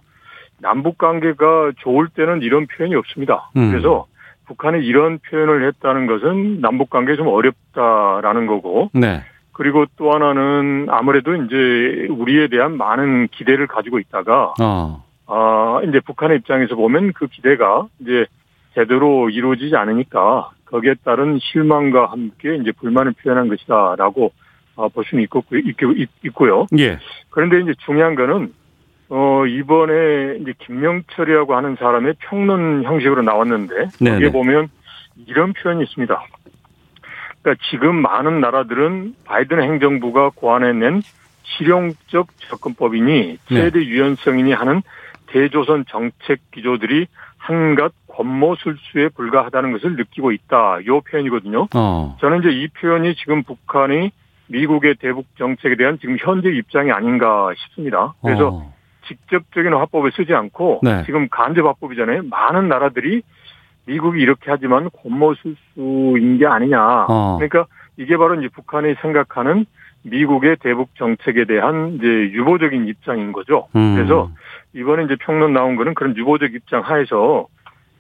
남북 0.60 0.98
관계가 0.98 1.72
좋을 1.80 2.08
때는 2.10 2.42
이런 2.42 2.68
표현이 2.68 2.94
없습니다. 2.96 3.50
음. 3.56 3.72
그래서 3.72 4.06
북한이 4.46 4.86
이런 4.86 5.20
표현을 5.20 5.66
했다는 5.68 6.08
것은 6.08 6.62
남북 6.62 6.90
관계 6.90 7.16
좀 7.16 7.28
어렵다라는 7.28 8.48
거고. 8.48 8.90
네. 8.94 9.24
그리고 9.54 9.86
또 9.98 10.12
하나는 10.12 10.88
아무래도 10.90 11.36
이제 11.36 12.08
우리에 12.10 12.48
대한 12.48 12.76
많은 12.76 13.28
기대를 13.30 13.68
가지고 13.68 14.00
있다가 14.00 14.54
어. 14.60 15.04
아, 15.28 15.82
이제 15.88 16.00
북한의 16.00 16.40
입장에서 16.40 16.76
보면 16.76 17.14
그 17.14 17.28
기대가 17.28 17.86
이제 18.00 18.26
제대로 18.74 19.30
이루어지지 19.30 19.76
않으니까 19.76 20.50
거기에 20.74 20.96
따른 21.04 21.38
실망과 21.40 22.08
함께 22.08 22.56
이제 22.56 22.72
불만을 22.72 23.14
표현한 23.22 23.48
것이다라고 23.48 24.34
어, 24.76 24.90
볼 24.90 25.06
수는 25.06 25.24
있고, 25.26 25.44
있고요. 26.24 26.66
예. 26.80 26.98
그런데 27.30 27.60
이제 27.60 27.76
중요한 27.86 28.16
거는, 28.16 28.52
어, 29.10 29.46
이번에 29.46 30.38
이제 30.42 30.54
김명철이라고 30.58 31.56
하는 31.56 31.76
사람의 31.76 32.16
평론 32.22 32.82
형식으로 32.84 33.22
나왔는데, 33.22 33.90
네네. 34.00 34.16
여기에 34.16 34.32
보면 34.32 34.70
이런 35.28 35.54
표현이 35.54 35.84
있습니다. 35.84 36.20
그러니까 37.44 37.64
지금 37.70 38.02
많은 38.02 38.42
나라들은 38.42 39.14
바이든 39.26 39.62
행정부가 39.62 40.32
고안해낸 40.34 41.04
실용적 41.44 42.30
접근법이니 42.50 43.38
네. 43.52 43.56
최대 43.62 43.78
유연성이니 43.78 44.54
하는 44.54 44.82
대조선 45.28 45.86
정책 45.88 46.40
기조들이 46.50 47.06
한갓 47.38 47.92
권모술수에 48.14 49.10
불과하다는 49.10 49.72
것을 49.74 49.96
느끼고 49.96 50.32
있다. 50.32 50.86
요 50.86 51.02
표현이거든요. 51.02 51.68
어. 51.76 52.18
저는 52.22 52.40
이제 52.40 52.50
이 52.52 52.68
표현이 52.68 53.16
지금 53.16 53.44
북한이 53.44 54.12
미국의 54.48 54.96
대북 55.00 55.26
정책에 55.38 55.76
대한 55.76 55.98
지금 56.00 56.18
현재 56.20 56.50
입장이 56.50 56.92
아닌가 56.92 57.50
싶습니다. 57.58 58.14
그래서 58.22 58.50
어. 58.50 58.74
직접적인 59.08 59.74
화법을 59.74 60.12
쓰지 60.16 60.34
않고 60.34 60.82
네. 60.84 61.04
지금 61.06 61.28
간접 61.30 61.66
화법이잖아요. 61.66 62.24
많은 62.30 62.70
나라들이 62.70 63.22
미국이 63.86 64.22
이렇게 64.22 64.46
하지만 64.48 64.90
권모술수인 65.02 66.38
게 66.38 66.46
아니냐. 66.46 67.06
어. 67.10 67.38
그러니까 67.38 67.66
이게 67.98 68.16
바로 68.16 68.36
이제 68.36 68.48
북한이 68.48 68.96
생각하는 69.02 69.66
미국의 70.04 70.58
대북 70.62 70.96
정책에 70.96 71.46
대한 71.46 71.96
이제 71.96 72.08
유보적인 72.08 72.88
입장인 72.88 73.32
거죠. 73.32 73.68
음. 73.76 73.96
그래서 73.96 74.30
이번에 74.74 75.06
이제 75.06 75.16
평론 75.20 75.54
나온 75.54 75.76
거는 75.76 75.94
그런 75.94 76.16
유보적 76.16 76.54
입장 76.54 76.82
하에서 76.82 77.48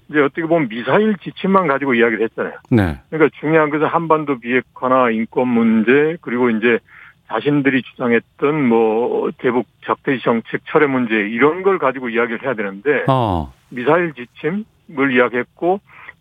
이제 0.09 0.19
어떻게 0.19 0.43
보면 0.45 0.69
미사일 0.69 1.15
지침만 1.17 1.67
가지고 1.67 1.93
이야기를 1.93 2.23
했잖아요. 2.23 2.53
네. 2.69 2.99
그러니까 3.09 3.37
중요한 3.39 3.69
것은 3.69 3.85
한반도 3.85 4.39
비핵화나 4.39 5.09
인권 5.09 5.47
문제 5.47 6.17
그리고 6.21 6.49
이제 6.49 6.79
자신들이 7.27 7.81
주장했던 7.83 8.67
뭐 8.67 9.31
대북 9.37 9.65
적대시 9.85 10.23
정책 10.23 10.61
철회 10.65 10.87
문제 10.87 11.15
이런 11.15 11.63
걸 11.63 11.79
가지고 11.79 12.09
이야기를 12.09 12.43
해야 12.43 12.53
되는데 12.53 13.05
어. 13.07 13.51
미사일 13.69 14.13
지침을 14.13 15.13
이야기했고 15.13 15.79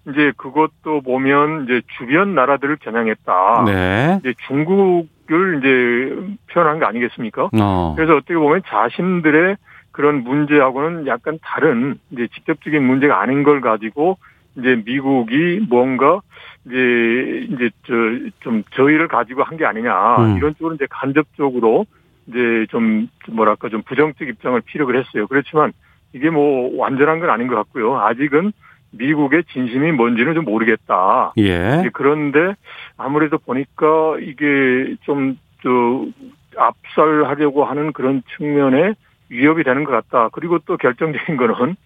이제 0.08 0.32
그것도 0.36 1.02
보면 1.02 1.64
이제 1.64 1.82
주변 1.98 2.34
나라들을 2.34 2.76
겨냥했다. 2.76 3.64
네. 3.66 4.18
이제 4.20 4.34
중국을 4.48 5.58
이제 5.58 6.36
표현한 6.52 6.80
거 6.80 6.86
아니겠습니까? 6.86 7.50
어. 7.60 7.94
그래서 7.96 8.16
어떻게 8.16 8.34
보면 8.34 8.62
자신들의 8.66 9.56
그런 9.92 10.24
문제하고는 10.24 11.06
약간 11.06 11.38
다른 11.42 11.98
이제 12.10 12.26
직접적인 12.34 12.82
문제가 12.82 13.20
아닌 13.20 13.42
걸 13.42 13.60
가지고 13.60 14.18
이제 14.58 14.82
미국이 14.84 15.60
뭔가 15.68 16.20
이제 16.66 17.46
이제 17.50 17.70
저 17.86 17.94
좀 18.40 18.62
저희를 18.72 19.08
가지고 19.08 19.42
한 19.44 19.56
게 19.56 19.64
아니냐 19.64 20.16
음. 20.16 20.36
이런 20.36 20.54
쪽으로 20.56 20.74
이제 20.74 20.86
간접적으로 20.90 21.86
이제 22.26 22.66
좀 22.70 23.08
뭐랄까 23.30 23.68
좀 23.68 23.82
부정적 23.82 24.26
입장을 24.28 24.60
피력을 24.62 24.96
했어요. 24.96 25.26
그렇지만 25.26 25.72
이게 26.12 26.30
뭐 26.30 26.70
완전한 26.76 27.20
건 27.20 27.30
아닌 27.30 27.46
것 27.48 27.54
같고요. 27.56 27.98
아직은 27.98 28.52
미국의 28.92 29.44
진심이 29.52 29.90
뭔지는 29.92 30.34
좀 30.34 30.44
모르겠다. 30.44 31.32
예. 31.38 31.88
그런데 31.94 32.54
아무래도 32.96 33.38
보니까 33.38 34.18
이게 34.20 34.96
좀저 35.02 36.06
압살하려고 36.56 37.64
하는 37.64 37.92
그런 37.92 38.22
측면에 38.36 38.94
위협이 39.32 39.64
되는 39.64 39.84
것 39.84 39.92
같다. 39.92 40.28
그리고 40.32 40.58
또 40.60 40.76
결정적인 40.76 41.36
거는 41.36 41.76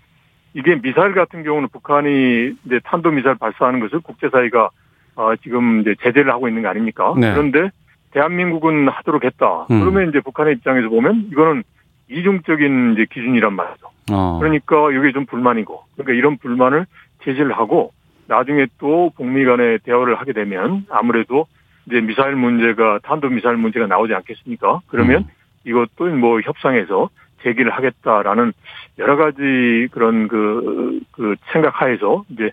이게 0.55 0.81
미사일 0.81 1.15
같은 1.15 1.45
경우는 1.45 1.69
북한이 1.69 2.55
이제 2.65 2.81
탄도 2.85 3.11
미사일 3.11 3.37
발사하는 3.37 3.81
것을 3.81 4.01
국제사회가 4.01 4.71
어 5.15 5.37
지금 5.37 5.81
이제 5.81 5.95
제재를 6.03 6.31
하고 6.33 6.49
있는 6.49 6.63
거 6.63 6.69
아닙니까? 6.69 7.15
네. 7.17 7.33
그런데 7.33 7.71
대한민국은 8.11 8.89
하도록 8.89 9.25
했다. 9.25 9.67
음. 9.71 9.81
그러면 9.81 10.09
이제 10.09 10.21
북한의 10.21 10.55
입장에서 10.55 10.89
보면 10.89 11.29
이거는 11.31 11.63
이중적인 12.09 12.95
이제 12.95 13.07
기준이란 13.11 13.53
말이죠. 13.55 13.89
어. 14.13 14.39
그러니까 14.39 14.91
이게 14.93 15.13
좀 15.13 15.27
불만이고, 15.27 15.83
그러니까 15.95 16.13
이런 16.15 16.37
불만을 16.39 16.87
제재를 17.25 17.53
하고 17.53 17.93
나중에 18.29 18.67
또 18.79 19.11
북미 19.17 19.45
간의 19.45 19.81
대화를 19.81 20.15
하게 20.17 20.33
되면 20.33 20.87
아무래도 20.91 21.47
이제 21.87 22.01
미사일 22.01 22.37
문제가 22.37 22.99
탄도 23.03 23.29
미사일 23.31 23.57
문제가 23.57 23.87
나오지 23.87 24.15
않겠습니까? 24.15 24.81
그러면 24.87 25.23
음. 25.23 25.29
이것도 25.65 26.07
뭐 26.17 26.41
협상에서 26.41 27.11
제기를 27.43 27.71
하겠다라는 27.73 28.53
여러 28.99 29.17
가지 29.17 29.89
그런 29.91 30.29
그, 30.29 31.01
그 31.13 31.35
생각하에서 31.53 32.25
이제 32.31 32.51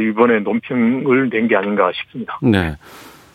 이번에 0.00 0.40
논평을 0.40 1.30
낸 1.30 1.48
게 1.48 1.56
아닌가 1.56 1.90
싶습니다. 1.94 2.38
네. 2.42 2.76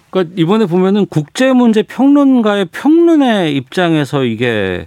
그러니까 0.10 0.34
이번에 0.38 0.66
보면은 0.66 1.06
국제 1.06 1.54
문제 1.54 1.84
평론가의 1.84 2.66
평론의 2.74 3.56
입장에서 3.56 4.26
이게 4.26 4.86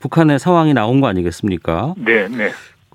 북한의 0.00 0.38
상황이 0.38 0.74
나온 0.74 1.00
거 1.00 1.08
아니겠습니까? 1.08 1.94
네, 1.96 2.28
네. 2.28 2.50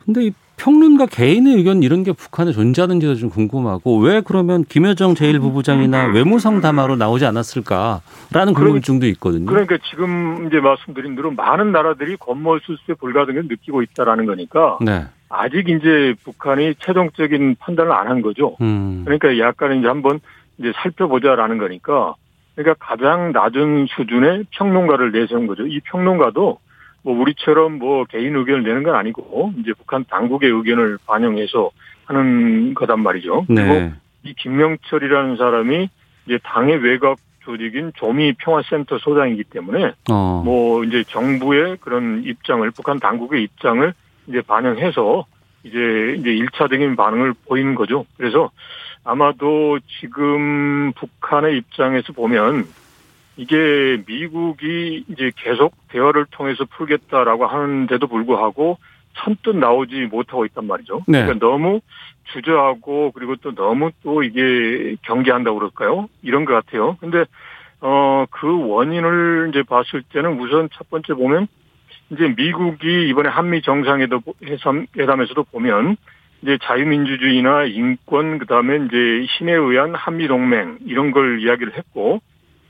근데 0.05 0.25
이 0.25 0.31
평론가 0.65 1.07
개인의 1.07 1.55
의견 1.55 1.81
이런 1.81 2.03
게 2.03 2.11
북한에 2.11 2.51
존재하는지도 2.51 3.15
좀 3.15 3.29
궁금하고 3.31 3.97
왜 3.99 4.21
그러면 4.21 4.63
김여정 4.63 5.15
제1부부장이나 5.15 6.13
외무성 6.13 6.61
담화로 6.61 6.97
나오지 6.97 7.25
않았을까라는 7.25 8.53
궁금증도 8.53 9.07
있거든요. 9.07 9.47
그러니까 9.47 9.77
지금 9.89 10.45
이제 10.47 10.59
말씀드린 10.59 11.15
대로 11.15 11.31
많은 11.31 11.71
나라들이 11.71 12.15
권모술수에 12.17 12.93
불가능을 12.99 13.45
느끼고 13.47 13.81
있다라는 13.81 14.27
거니까 14.27 14.77
네. 14.81 15.05
아직 15.29 15.67
이제 15.67 16.13
북한이 16.23 16.75
최종적인 16.79 17.55
판단을 17.59 17.91
안 17.91 18.07
한 18.11 18.21
거죠. 18.21 18.55
음. 18.61 19.01
그러니까 19.05 19.39
약간 19.39 19.79
이제 19.79 19.87
한번 19.87 20.19
이제 20.59 20.71
살펴보자라는 20.83 21.57
거니까 21.57 22.13
그러니까 22.55 22.75
가장 22.85 23.31
낮은 23.31 23.87
수준의 23.95 24.45
평론가를 24.51 25.11
내세운 25.11 25.47
거죠. 25.47 25.65
이 25.65 25.79
평론가도 25.85 26.59
뭐 27.03 27.19
우리처럼 27.19 27.79
뭐 27.79 28.05
개인 28.05 28.35
의견을 28.35 28.63
내는 28.63 28.83
건 28.83 28.95
아니고 28.95 29.53
이제 29.59 29.73
북한 29.77 30.05
당국의 30.09 30.49
의견을 30.51 30.99
반영해서 31.05 31.71
하는 32.05 32.73
거단 32.73 33.01
말이죠. 33.01 33.45
네. 33.49 33.67
그리고 33.67 33.91
이 34.23 34.33
김명철이라는 34.35 35.37
사람이 35.37 35.89
이제 36.25 36.39
당의 36.43 36.77
외곽 36.77 37.17
조직인 37.43 37.91
조미 37.95 38.33
평화센터 38.33 38.99
소장이기 38.99 39.45
때문에 39.45 39.93
어. 40.11 40.41
뭐 40.45 40.83
이제 40.83 41.03
정부의 41.07 41.77
그런 41.81 42.23
입장을 42.23 42.69
북한 42.71 42.99
당국의 42.99 43.43
입장을 43.43 43.93
이제 44.27 44.41
반영해서 44.41 45.25
이제 45.63 46.15
이제 46.19 46.29
일차적인 46.29 46.95
반응을 46.95 47.33
보이는 47.47 47.75
거죠. 47.75 48.05
그래서 48.17 48.51
아마도 49.03 49.79
지금 49.99 50.91
북한의 50.93 51.57
입장에서 51.57 52.13
보면 52.13 52.67
이게 53.37 54.03
미국이 54.05 55.05
이제 55.07 55.31
계속 55.35 55.75
대화를 55.89 56.25
통해서 56.31 56.65
풀겠다라고 56.65 57.45
하는데도 57.47 58.07
불구하고 58.07 58.77
선뜻 59.13 59.55
나오지 59.57 60.07
못하고 60.11 60.45
있단 60.45 60.67
말이죠. 60.67 61.03
네. 61.07 61.23
그러니까 61.23 61.45
너무 61.45 61.81
주저하고 62.33 63.11
그리고 63.11 63.35
또 63.37 63.53
너무 63.53 63.91
또 64.03 64.23
이게 64.23 64.95
경계한다고 65.01 65.57
그럴까요? 65.57 66.07
이런 66.21 66.45
것 66.45 66.53
같아요. 66.53 66.97
근데 66.99 67.25
어 67.81 68.25
그 68.29 68.67
원인을 68.67 69.47
이제 69.49 69.63
봤을 69.63 70.01
때는 70.03 70.39
우선 70.39 70.69
첫 70.73 70.89
번째 70.89 71.13
보면 71.13 71.47
이제 72.11 72.33
미국이 72.35 73.07
이번에 73.09 73.29
한미 73.29 73.61
정상회담 73.61 74.21
회담에서도 74.97 75.43
보면 75.45 75.97
이제 76.41 76.57
자유민주주의나 76.61 77.65
인권 77.65 78.39
그다음에 78.39 78.77
이제 78.85 79.27
신에 79.37 79.53
의한 79.53 79.93
한미 79.95 80.27
동맹 80.27 80.79
이런 80.85 81.11
걸 81.11 81.41
이야기를 81.41 81.77
했고 81.77 82.21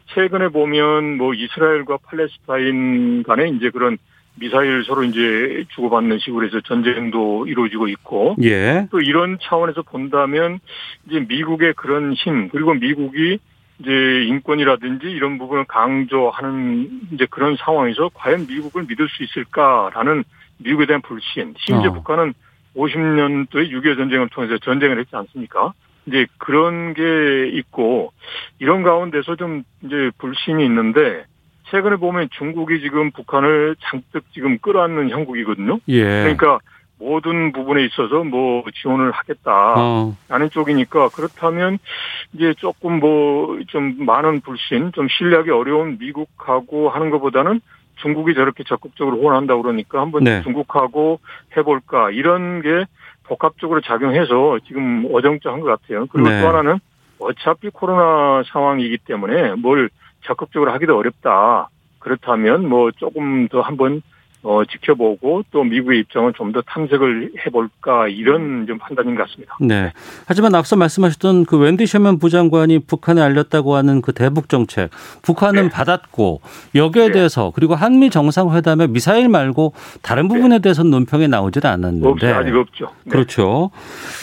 최근에 0.08 0.50
보면 0.50 1.18
뭐 1.18 1.34
이스라엘과 1.34 1.98
팔레스타인 2.04 3.24
간에 3.24 3.50
이제 3.50 3.70
그런 3.70 3.98
미사일 4.36 4.84
서로 4.86 5.04
이제 5.04 5.66
주고받는 5.70 6.20
식으로 6.20 6.46
해서 6.46 6.62
전쟁도 6.62 7.48
이루어지고 7.48 7.88
있고 7.90 8.36
예. 8.42 8.88
또 8.92 9.02
이런 9.02 9.38
차원에서 9.42 9.82
본다면 9.82 10.60
이제 11.08 11.26
미국의 11.28 11.74
그런 11.74 12.14
힘 12.14 12.50
그리고 12.50 12.74
미국이 12.74 13.40
이제 13.80 13.92
인권이라든지 14.28 15.08
이런 15.08 15.38
부분을 15.38 15.66
강조하는 15.66 17.02
이제 17.12 17.26
그런 17.30 17.56
상황에서 17.58 18.10
과연 18.14 18.48
미국을 18.48 18.86
믿을 18.88 19.08
수 19.10 19.24
있을까라는 19.24 20.24
미국에 20.58 20.86
대한 20.86 21.02
불신 21.02 21.56
심지어 21.58 21.90
어. 21.90 21.94
북한은 21.94 22.34
50년도에 22.76 23.70
6.25 23.72 23.98
전쟁을 23.98 24.30
통해서 24.30 24.58
전쟁을 24.60 25.00
했지 25.00 25.16
않습니까? 25.16 25.74
이제 26.06 26.26
그런 26.38 26.94
게 26.94 27.50
있고 27.54 28.12
이런 28.60 28.84
가운데서 28.84 29.36
좀 29.36 29.64
이제 29.84 30.12
불신이 30.18 30.64
있는데 30.66 31.26
최근에 31.70 31.98
보면 31.98 32.30
중국이 32.32 32.82
지금 32.82 33.12
북한을 33.12 33.76
잔뜩 33.80 34.24
지금 34.34 34.58
끌어안는 34.58 35.10
형국이거든요. 35.10 35.80
예. 35.88 36.04
그러니까 36.04 36.60
모든 37.00 37.52
부분에 37.52 37.84
있어서 37.86 38.24
뭐 38.24 38.64
지원을 38.82 39.12
하겠다 39.12 39.74
어. 39.78 40.16
쪽이니까 40.52 41.10
그렇다면 41.10 41.80
이제 42.34 42.54
조금 42.58 43.00
뭐 43.00 43.42
좀 43.68 43.96
많은 44.06 44.42
불신, 44.42 44.92
좀 44.94 45.08
신뢰하기 45.08 45.50
어려운 45.50 45.98
미국하고 46.00 46.90
하는 46.90 47.10
것보다는 47.10 47.62
중국이 48.02 48.34
저렇게 48.34 48.64
적극적으로 48.64 49.18
후원한다 49.18 49.56
그러니까 49.58 50.02
한번 50.02 50.24
네. 50.24 50.42
중국하고 50.44 51.20
해볼까 51.56 52.12
이런 52.12 52.62
게 52.62 52.86
복합적으로 53.32 53.80
작용해서 53.80 54.60
지금 54.68 55.08
어정쩡한 55.10 55.62
것 55.62 55.68
같아요. 55.68 56.06
그리고 56.08 56.28
네. 56.28 56.42
또 56.42 56.50
하나는 56.50 56.80
어차피 57.18 57.70
코로나 57.70 58.44
상황이기 58.52 58.98
때문에 59.06 59.54
뭘 59.56 59.90
적극적으로 60.26 60.74
하기도 60.74 60.98
어렵다. 60.98 61.70
그렇다면 62.00 62.68
뭐 62.68 62.92
조금 62.92 63.48
더 63.48 63.62
한번 63.62 64.02
어, 64.44 64.64
지켜보고 64.66 65.44
또 65.52 65.64
미국의 65.64 66.00
입장을 66.02 66.32
좀 66.34 66.52
더 66.52 66.62
탐색을 66.62 67.32
해볼까 67.46 68.10
이런 68.10 68.66
좀 68.68 68.78
판단인 68.78 69.16
것 69.16 69.24
같습니다. 69.28 69.56
네. 69.62 69.94
하지만 70.26 70.54
앞서 70.54 70.76
말씀하셨던 70.76 71.46
그 71.46 71.58
웬디 71.58 71.86
셔먼 71.86 72.20
부장관이 72.20 72.80
북한에 72.80 73.22
알렸다고 73.22 73.76
하는 73.76 74.02
그 74.02 74.12
대북 74.12 74.50
정책, 74.50 74.90
북한은 75.22 75.64
네. 75.64 75.70
받았고 75.70 76.42
여기에 76.76 77.08
네. 77.08 77.12
대해서 77.14 77.52
그리고 77.56 77.76
한미 77.76 78.10
정상회담에 78.10 78.88
미사일 78.88 79.30
말고 79.30 79.74
다른 80.02 80.28
네. 80.28 80.36
부분에 80.36 80.60
대해서는 80.60 80.92
논평이 80.92 81.30
나오질 81.30 81.66
않았는데 81.66 82.08
없죠. 82.08 82.28
아직 82.28 82.56
없죠. 82.56 82.86
네. 83.06 83.12
그렇죠. 83.12 83.72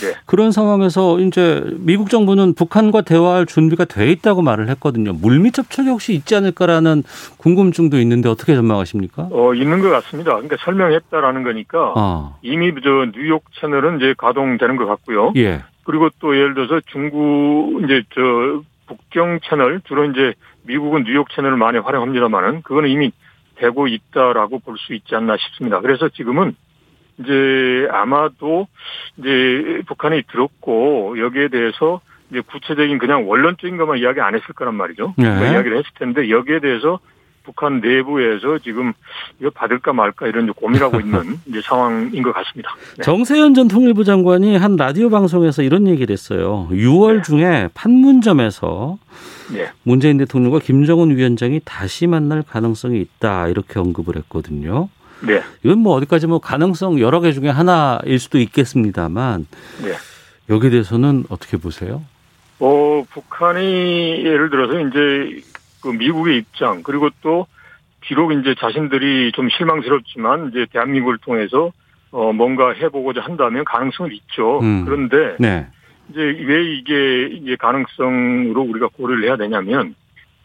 네. 0.03 0.15
그런 0.27 0.53
상황에서 0.53 1.19
이제 1.21 1.65
미국 1.79 2.11
정부는 2.11 2.55
북한과 2.55 3.03
대화할 3.03 3.47
준비가 3.47 3.87
돼 3.87 4.11
있다고 4.11 4.43
말을 4.43 4.69
했거든요. 4.71 5.15
물밑 5.15 5.55
접촉이 5.55 5.89
혹시 5.89 6.13
있지 6.13 6.35
않을까라는 6.35 7.05
궁금증도 7.39 7.99
있는데 8.01 8.29
어떻게 8.29 8.55
전망하십니까? 8.55 9.29
어, 9.31 9.55
있는 9.55 9.81
것 9.81 9.89
같습니다. 9.89 10.08
맞습니다. 10.09 10.33
그러니까 10.33 10.57
설명했다라는 10.61 11.43
거니까 11.43 11.95
어. 11.97 12.39
이미 12.43 12.73
저 12.83 13.07
뉴욕 13.13 13.45
채널은 13.61 13.99
이제 13.99 14.15
가동되는 14.17 14.77
것 14.77 14.87
같고요. 14.87 15.33
예. 15.37 15.63
그리고 15.85 16.09
또 16.21 16.37
예를 16.37 16.55
들어서 16.55 16.81
중국 16.87 17.83
이제 17.85 18.03
저 18.15 18.63
북경 18.87 19.41
채널 19.49 19.81
주로 19.83 20.05
이제 20.05 20.35
미국은 20.65 21.05
뉴욕 21.05 21.29
채널을 21.31 21.57
많이 21.57 21.79
활용합니다만은 21.79 22.63
그거는 22.63 22.89
이미 22.91 23.13
되고 23.57 23.87
있다라고 23.89 24.61
볼 24.61 24.77
수 24.79 24.95
있지 24.95 25.15
않나 25.15 25.37
싶습니다. 25.37 25.81
그래서 25.81 26.09
지금은 26.09 26.55
이제 27.19 27.89
아마도 27.91 28.69
이제 29.17 29.83
북한이 29.87 30.23
들었고 30.31 31.19
여기에 31.19 31.49
대해서 31.49 32.01
이제 32.31 32.41
구체적인 32.41 32.99
그냥 32.99 33.29
원론적인 33.29 33.77
것만 33.77 33.99
이야기 33.99 34.21
안 34.21 34.35
했을 34.35 34.55
거란 34.55 34.75
말이죠. 34.75 35.15
네. 35.17 35.25
그 35.25 35.45
이야기를 35.47 35.79
했을 35.79 35.91
텐데 35.99 36.31
여기에 36.31 36.61
대해서 36.61 37.01
북한 37.49 37.81
내부에서 37.81 38.59
지금 38.59 38.93
이거 39.41 39.49
받을까 39.49 39.95
말까 39.95 40.27
이런 40.27 40.53
고민하고 40.53 41.01
있는 41.01 41.39
이제 41.49 41.63
상황인 41.63 42.23
것 42.23 42.35
같습니다. 42.35 42.77
네. 42.99 43.03
정세현 43.03 43.55
전 43.55 43.69
통일부 43.69 44.05
장관이 44.05 44.59
한 44.59 44.77
라디오 44.77 45.09
방송에서 45.09 45.63
이런 45.63 45.87
얘기를 45.87 46.13
했어요. 46.13 46.69
6월 46.71 47.17
네. 47.17 47.23
중에 47.23 47.69
판문점에서 47.73 48.99
네. 49.55 49.71
문재인 49.83 50.19
대통령과 50.19 50.59
김정은 50.59 51.17
위원장이 51.17 51.63
다시 51.65 52.07
만날 52.07 52.43
가능성이 52.43 53.01
있다 53.01 53.49
이렇게 53.49 53.79
언급을 53.79 54.17
했거든요. 54.17 54.91
네. 55.27 55.43
이건 55.65 55.79
뭐 55.79 55.95
어디까지 55.95 56.27
뭐 56.27 56.41
가능성 56.41 57.01
여러 57.01 57.21
개 57.21 57.33
중에 57.33 57.49
하나일 57.49 58.19
수도 58.19 58.39
있겠습니다만 58.39 59.47
네. 59.83 59.95
여기에 60.51 60.69
대해서는 60.69 61.25
어떻게 61.31 61.57
보세요? 61.57 62.03
어, 62.61 63.05
북한이 63.11 63.63
예를 64.25 64.51
들어서 64.51 64.79
이제 64.81 65.41
그 65.83 65.89
미국의 65.89 66.39
입장 66.39 66.83
그리고 66.83 67.09
또 67.23 67.47
비록 68.01 68.33
이제 68.33 68.55
자신들이 68.59 69.33
좀 69.33 69.49
실망스럽지만 69.51 70.51
이제 70.51 70.67
대한민국을 70.73 71.19
통해서 71.19 71.73
어 72.11 72.33
뭔가 72.33 72.73
해보고자 72.73 73.21
한다면 73.21 73.65
가능성은 73.65 74.13
있죠. 74.13 74.61
음. 74.61 74.85
그런데 74.85 75.37
네. 75.39 75.67
이제 76.11 76.21
왜 76.21 76.65
이게 76.65 77.27
이제 77.35 77.57
가능성으로 77.57 78.63
우리가 78.63 78.89
고려를 78.97 79.25
해야 79.25 79.37
되냐면 79.37 79.95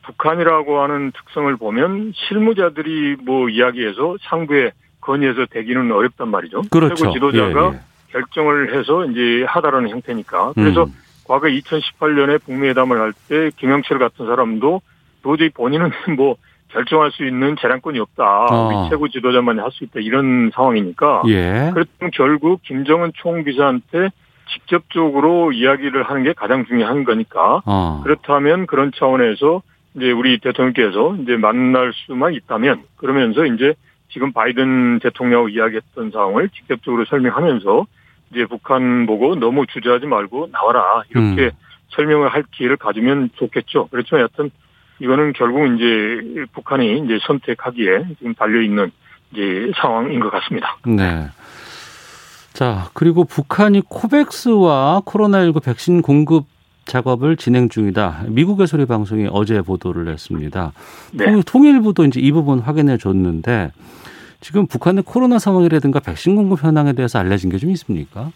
북한이라고 0.03 0.81
하는 0.81 1.11
특성을 1.11 1.55
보면 1.55 2.11
실무자들이 2.15 3.17
뭐 3.23 3.47
이야기해서 3.49 4.17
상부에 4.23 4.71
건의해서 4.99 5.45
되기는 5.49 5.91
어렵단 5.91 6.27
말이죠. 6.29 6.63
그렇죠. 6.71 6.95
최고 6.95 7.13
지도자가 7.13 7.71
예, 7.71 7.75
예. 7.75 7.79
결정을 8.11 8.77
해서 8.77 9.05
이제 9.05 9.45
하다라는 9.47 9.89
형태니까. 9.89 10.53
그래서 10.53 10.83
음. 10.83 10.93
과거 11.25 11.47
2018년에 11.47 12.43
북미 12.43 12.67
회담을 12.67 12.99
할 12.99 13.13
때 13.29 13.49
김영철 13.57 13.99
같은 13.99 14.25
사람도 14.25 14.81
도저히 15.23 15.49
본인은 15.49 15.89
뭐 16.17 16.35
결정할 16.69 17.11
수 17.11 17.25
있는 17.25 17.55
재량권이 17.59 17.99
없다. 17.99 18.47
어. 18.51 18.89
최고 18.89 19.07
지도자만이 19.07 19.59
할 19.59 19.71
수 19.71 19.83
있다. 19.83 19.99
이런 19.99 20.51
상황이니까. 20.53 21.23
예. 21.27 21.71
그렇다면 21.73 22.11
결국 22.13 22.61
김정은 22.63 23.11
총비서한테 23.15 24.09
직접적으로 24.51 25.51
이야기를 25.51 26.03
하는 26.03 26.23
게 26.23 26.33
가장 26.33 26.65
중요한 26.65 27.03
거니까. 27.03 27.61
어. 27.65 28.01
그렇다면 28.03 28.65
그런 28.65 28.91
차원에서 28.95 29.61
이제 29.95 30.11
우리 30.11 30.39
대통령께서 30.39 31.15
이제 31.21 31.37
만날 31.37 31.91
수만 31.93 32.33
있다면 32.33 32.83
그러면서 32.97 33.45
이제 33.45 33.75
지금 34.09 34.31
바이든 34.31 34.99
대통령하고 34.99 35.49
이야기했던 35.49 36.11
상황을 36.11 36.49
직접적으로 36.49 37.05
설명하면서 37.05 37.85
이제 38.31 38.45
북한 38.45 39.05
보고 39.05 39.35
너무 39.35 39.65
주저하지 39.67 40.07
말고 40.07 40.49
나와라 40.51 41.03
이렇게 41.09 41.45
음. 41.45 41.51
설명을 41.89 42.29
할 42.29 42.43
기회를 42.51 42.77
가지면 42.77 43.29
좋겠죠. 43.35 43.87
그렇지만 43.91 44.21
여하튼 44.21 44.49
이거는 44.99 45.33
결국 45.33 45.65
이제 45.75 46.45
북한이 46.53 46.99
이제 47.05 47.19
선택하기에 47.27 48.05
지금 48.19 48.33
달려 48.35 48.61
있는 48.61 48.91
이제 49.31 49.71
상황인 49.81 50.19
것 50.19 50.29
같습니다. 50.31 50.77
네. 50.85 51.27
자, 52.53 52.89
그리고 52.93 53.23
북한이 53.23 53.81
코백스와 53.89 55.01
코로나19 55.05 55.63
백신 55.63 56.01
공급 56.01 56.45
작업을 56.85 57.37
진행 57.37 57.69
중이다. 57.69 58.25
미국의 58.27 58.67
소리 58.67 58.85
방송이 58.85 59.27
어제 59.31 59.61
보도를 59.61 60.07
했습니다. 60.09 60.73
네. 61.13 61.25
통일부도 61.45 62.05
이제 62.05 62.19
이 62.19 62.31
부분 62.31 62.59
확인해 62.59 62.97
줬는데 62.97 63.71
지금 64.41 64.67
북한의 64.67 65.03
코로나 65.03 65.39
상황이라든가 65.39 65.99
백신 66.01 66.35
공급 66.35 66.63
현황에 66.63 66.93
대해서 66.93 67.17
알려진 67.19 67.49
게 67.49 67.57
좀 67.57 67.71
있습니까? 67.71 68.31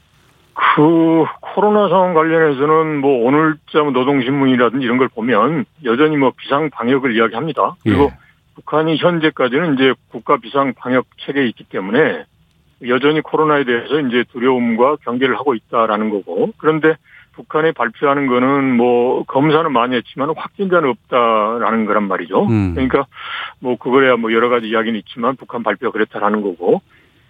그 0.58 1.26
코로나 1.40 1.88
상황 1.88 2.16
관련해서는 2.16 3.00
뭐 3.00 3.26
오늘자 3.26 3.84
뭐 3.84 3.92
노동신문이라든지 3.92 4.84
이런 4.84 4.98
걸 4.98 5.08
보면 5.08 5.66
여전히 5.84 6.18
뭐 6.18 6.32
비상 6.36 6.72
방역을 6.72 7.16
이야기합니다. 7.16 7.76
그리고 7.84 8.06
예. 8.06 8.10
북한이 8.56 8.98
현재까지는 8.98 9.76
이제 9.76 9.94
국가 10.10 10.38
비상 10.38 10.74
방역 10.74 11.06
체계에 11.20 11.46
있기 11.50 11.66
때문에 11.66 12.26
여전히 12.88 13.22
코로나에 13.22 13.66
대해서 13.66 14.00
이제 14.00 14.24
두려움과 14.32 14.98
경계를 15.04 15.36
하고 15.36 15.54
있다라는 15.54 16.10
거고 16.10 16.50
그런데 16.58 16.96
북한이 17.34 17.74
발표하는 17.74 18.26
거는 18.26 18.78
뭐 18.78 19.24
검사는 19.26 19.72
많이 19.72 19.96
했지만 19.96 20.34
확진자는 20.36 20.90
없다라는 20.90 21.86
거란 21.86 22.08
말이죠. 22.08 22.46
음. 22.46 22.74
그러니까 22.74 23.06
뭐 23.60 23.78
그거야 23.78 24.16
뭐 24.16 24.34
여러 24.34 24.50
가지 24.50 24.70
이야기는 24.70 24.98
있지만 25.02 25.36
북한 25.36 25.62
발표가 25.62 25.92
그랬다라는 25.92 26.42
거고 26.42 26.82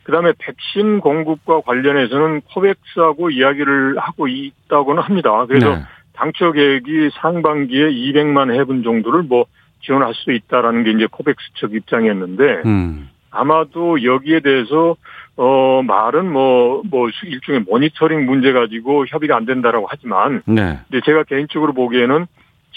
그다음에 0.07 0.31
백신 0.39 1.01
공급과 1.01 1.59
관련해서는 1.61 2.41
코백스하고 2.53 3.29
이야기를 3.29 3.97
하고 3.99 4.29
있다고는 4.29 5.03
합니다. 5.03 5.45
그래서 5.45 5.75
네. 5.75 5.81
당초 6.13 6.53
계획이 6.53 7.09
상반기에 7.19 7.89
200만 7.89 8.53
회분 8.57 8.83
정도를 8.83 9.23
뭐 9.23 9.45
지원할 9.81 10.13
수 10.15 10.31
있다라는 10.31 10.85
게 10.85 10.91
이제 10.91 11.07
코백스 11.11 11.53
측 11.55 11.73
입장이었는데 11.73 12.61
음. 12.65 13.09
아마도 13.31 14.01
여기에 14.01 14.39
대해서 14.39 14.95
어 15.35 15.81
말은 15.83 16.31
뭐뭐 16.31 16.83
뭐 16.89 17.09
일종의 17.25 17.65
모니터링 17.67 18.25
문제 18.25 18.53
가지고 18.53 19.05
협의가 19.07 19.35
안 19.35 19.45
된다라고 19.45 19.87
하지만 19.89 20.41
네. 20.45 20.79
근데 20.89 21.01
제가 21.05 21.23
개인적으로 21.23 21.73
보기에는 21.73 22.25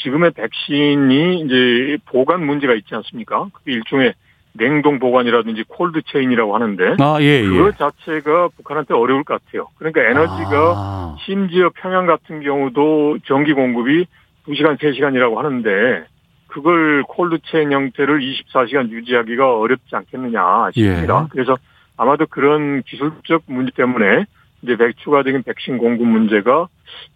지금의 0.03 0.33
백신이 0.33 1.40
이제 1.43 1.99
보관 2.07 2.45
문제가 2.45 2.75
있지 2.75 2.93
않습니까? 2.97 3.47
그게 3.53 3.73
일종의 3.73 4.14
냉동 4.52 4.98
보관이라든지 4.98 5.64
cold 5.68 6.03
chain이라고 6.07 6.55
하는데 6.54 6.96
아, 6.98 7.18
예, 7.20 7.42
예. 7.42 7.46
그 7.46 7.72
자체가 7.76 8.48
북한한테 8.56 8.94
어려울 8.94 9.24
것 9.24 9.42
같아요. 9.44 9.68
그러니까 9.78 10.02
에너지가 10.02 10.74
아. 10.76 11.16
심지어 11.24 11.70
평양 11.74 12.06
같은 12.06 12.42
경우도 12.42 13.18
전기 13.26 13.52
공급이 13.52 14.06
2시간, 14.48 14.78
3시간이라고 14.78 15.36
하는데 15.36 16.04
그걸 16.48 17.04
cold 17.05 17.38
chain 17.44 17.72
형태를 17.72 18.20
24시간 18.20 18.90
유지하기가 18.90 19.58
어렵지 19.58 19.94
않겠느냐 19.94 20.70
싶습니다. 20.74 21.22
예. 21.24 21.28
그래서 21.30 21.56
아마도 21.96 22.26
그런 22.26 22.82
기술적 22.82 23.42
문제 23.46 23.70
때문에 23.76 24.24
이제 24.62 24.76
추가적인 24.96 25.42
백신 25.44 25.78
공급 25.78 26.06
문제가 26.06 26.68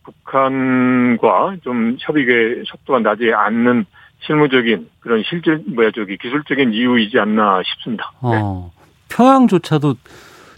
북한과 0.05 1.57
좀 1.63 1.97
협의의 1.99 2.63
속도가 2.65 3.01
나지 3.01 3.33
않는 3.33 3.87
실무적인 4.21 4.89
그런 5.01 5.23
실제 5.29 5.59
뭐야 5.75 5.91
저기 5.95 6.17
기술적인 6.17 6.73
이유이지 6.73 7.19
않나 7.19 7.63
싶습니다. 7.65 8.13
네. 8.23 8.31
어, 8.43 8.73
평양조차도 9.11 9.95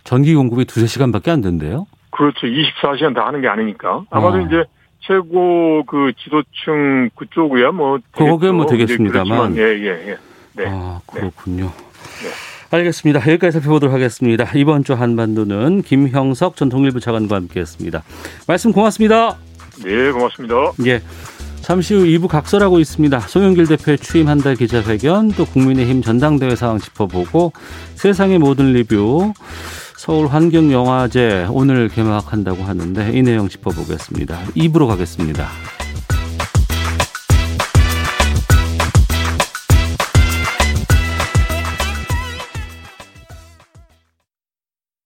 전기 0.04 0.34
공급이 0.34 0.64
두세 0.64 0.86
시간밖에 0.86 1.30
안 1.30 1.40
된대요. 1.40 1.86
그렇죠. 2.10 2.46
24시간 2.46 3.14
다 3.14 3.26
하는 3.26 3.40
게 3.40 3.48
아니니까. 3.48 4.04
아마도 4.10 4.38
어. 4.38 4.40
이제 4.40 4.64
최고 5.00 5.84
그 5.86 6.12
지도층 6.18 7.10
그쪽이야 7.16 7.72
뭐 7.72 7.98
그게 8.12 8.50
뭐 8.50 8.66
되겠습니다만. 8.66 9.56
예예 9.56 9.80
예, 9.80 10.08
예. 10.10 10.18
네. 10.54 10.64
아 10.68 11.00
그렇군요. 11.06 11.66
네. 11.66 12.30
알겠습니다. 12.70 13.20
여기까지 13.20 13.52
살펴보도록 13.52 13.94
하겠습니다. 13.94 14.44
이번 14.54 14.84
주 14.84 14.94
한반도는 14.94 15.82
김형석 15.82 16.56
전 16.56 16.68
통일부 16.68 17.00
차관과 17.00 17.36
함께했습니다. 17.36 18.02
말씀 18.48 18.72
고맙습니다. 18.72 19.36
네, 19.84 20.10
고맙습니다. 20.10 20.72
예. 20.86 21.00
잠시 21.66 21.94
후 21.94 22.04
2부 22.04 22.28
각설하고 22.28 22.78
있습니다. 22.78 23.18
송영길 23.18 23.66
대표의 23.66 23.98
취임 23.98 24.28
한 24.28 24.38
달 24.38 24.54
기자회견, 24.54 25.32
또 25.32 25.44
국민의힘 25.44 26.00
전당대회 26.00 26.54
상황 26.54 26.78
짚어보고 26.78 27.52
세상의 27.96 28.38
모든 28.38 28.72
리뷰, 28.72 29.32
서울 29.96 30.28
환경영화제 30.28 31.48
오늘 31.50 31.88
개막한다고 31.88 32.62
하는데 32.62 33.10
이 33.12 33.20
내용 33.22 33.48
짚어보겠습니다. 33.48 34.38
2부로 34.54 34.86
가겠습니다. 34.86 35.48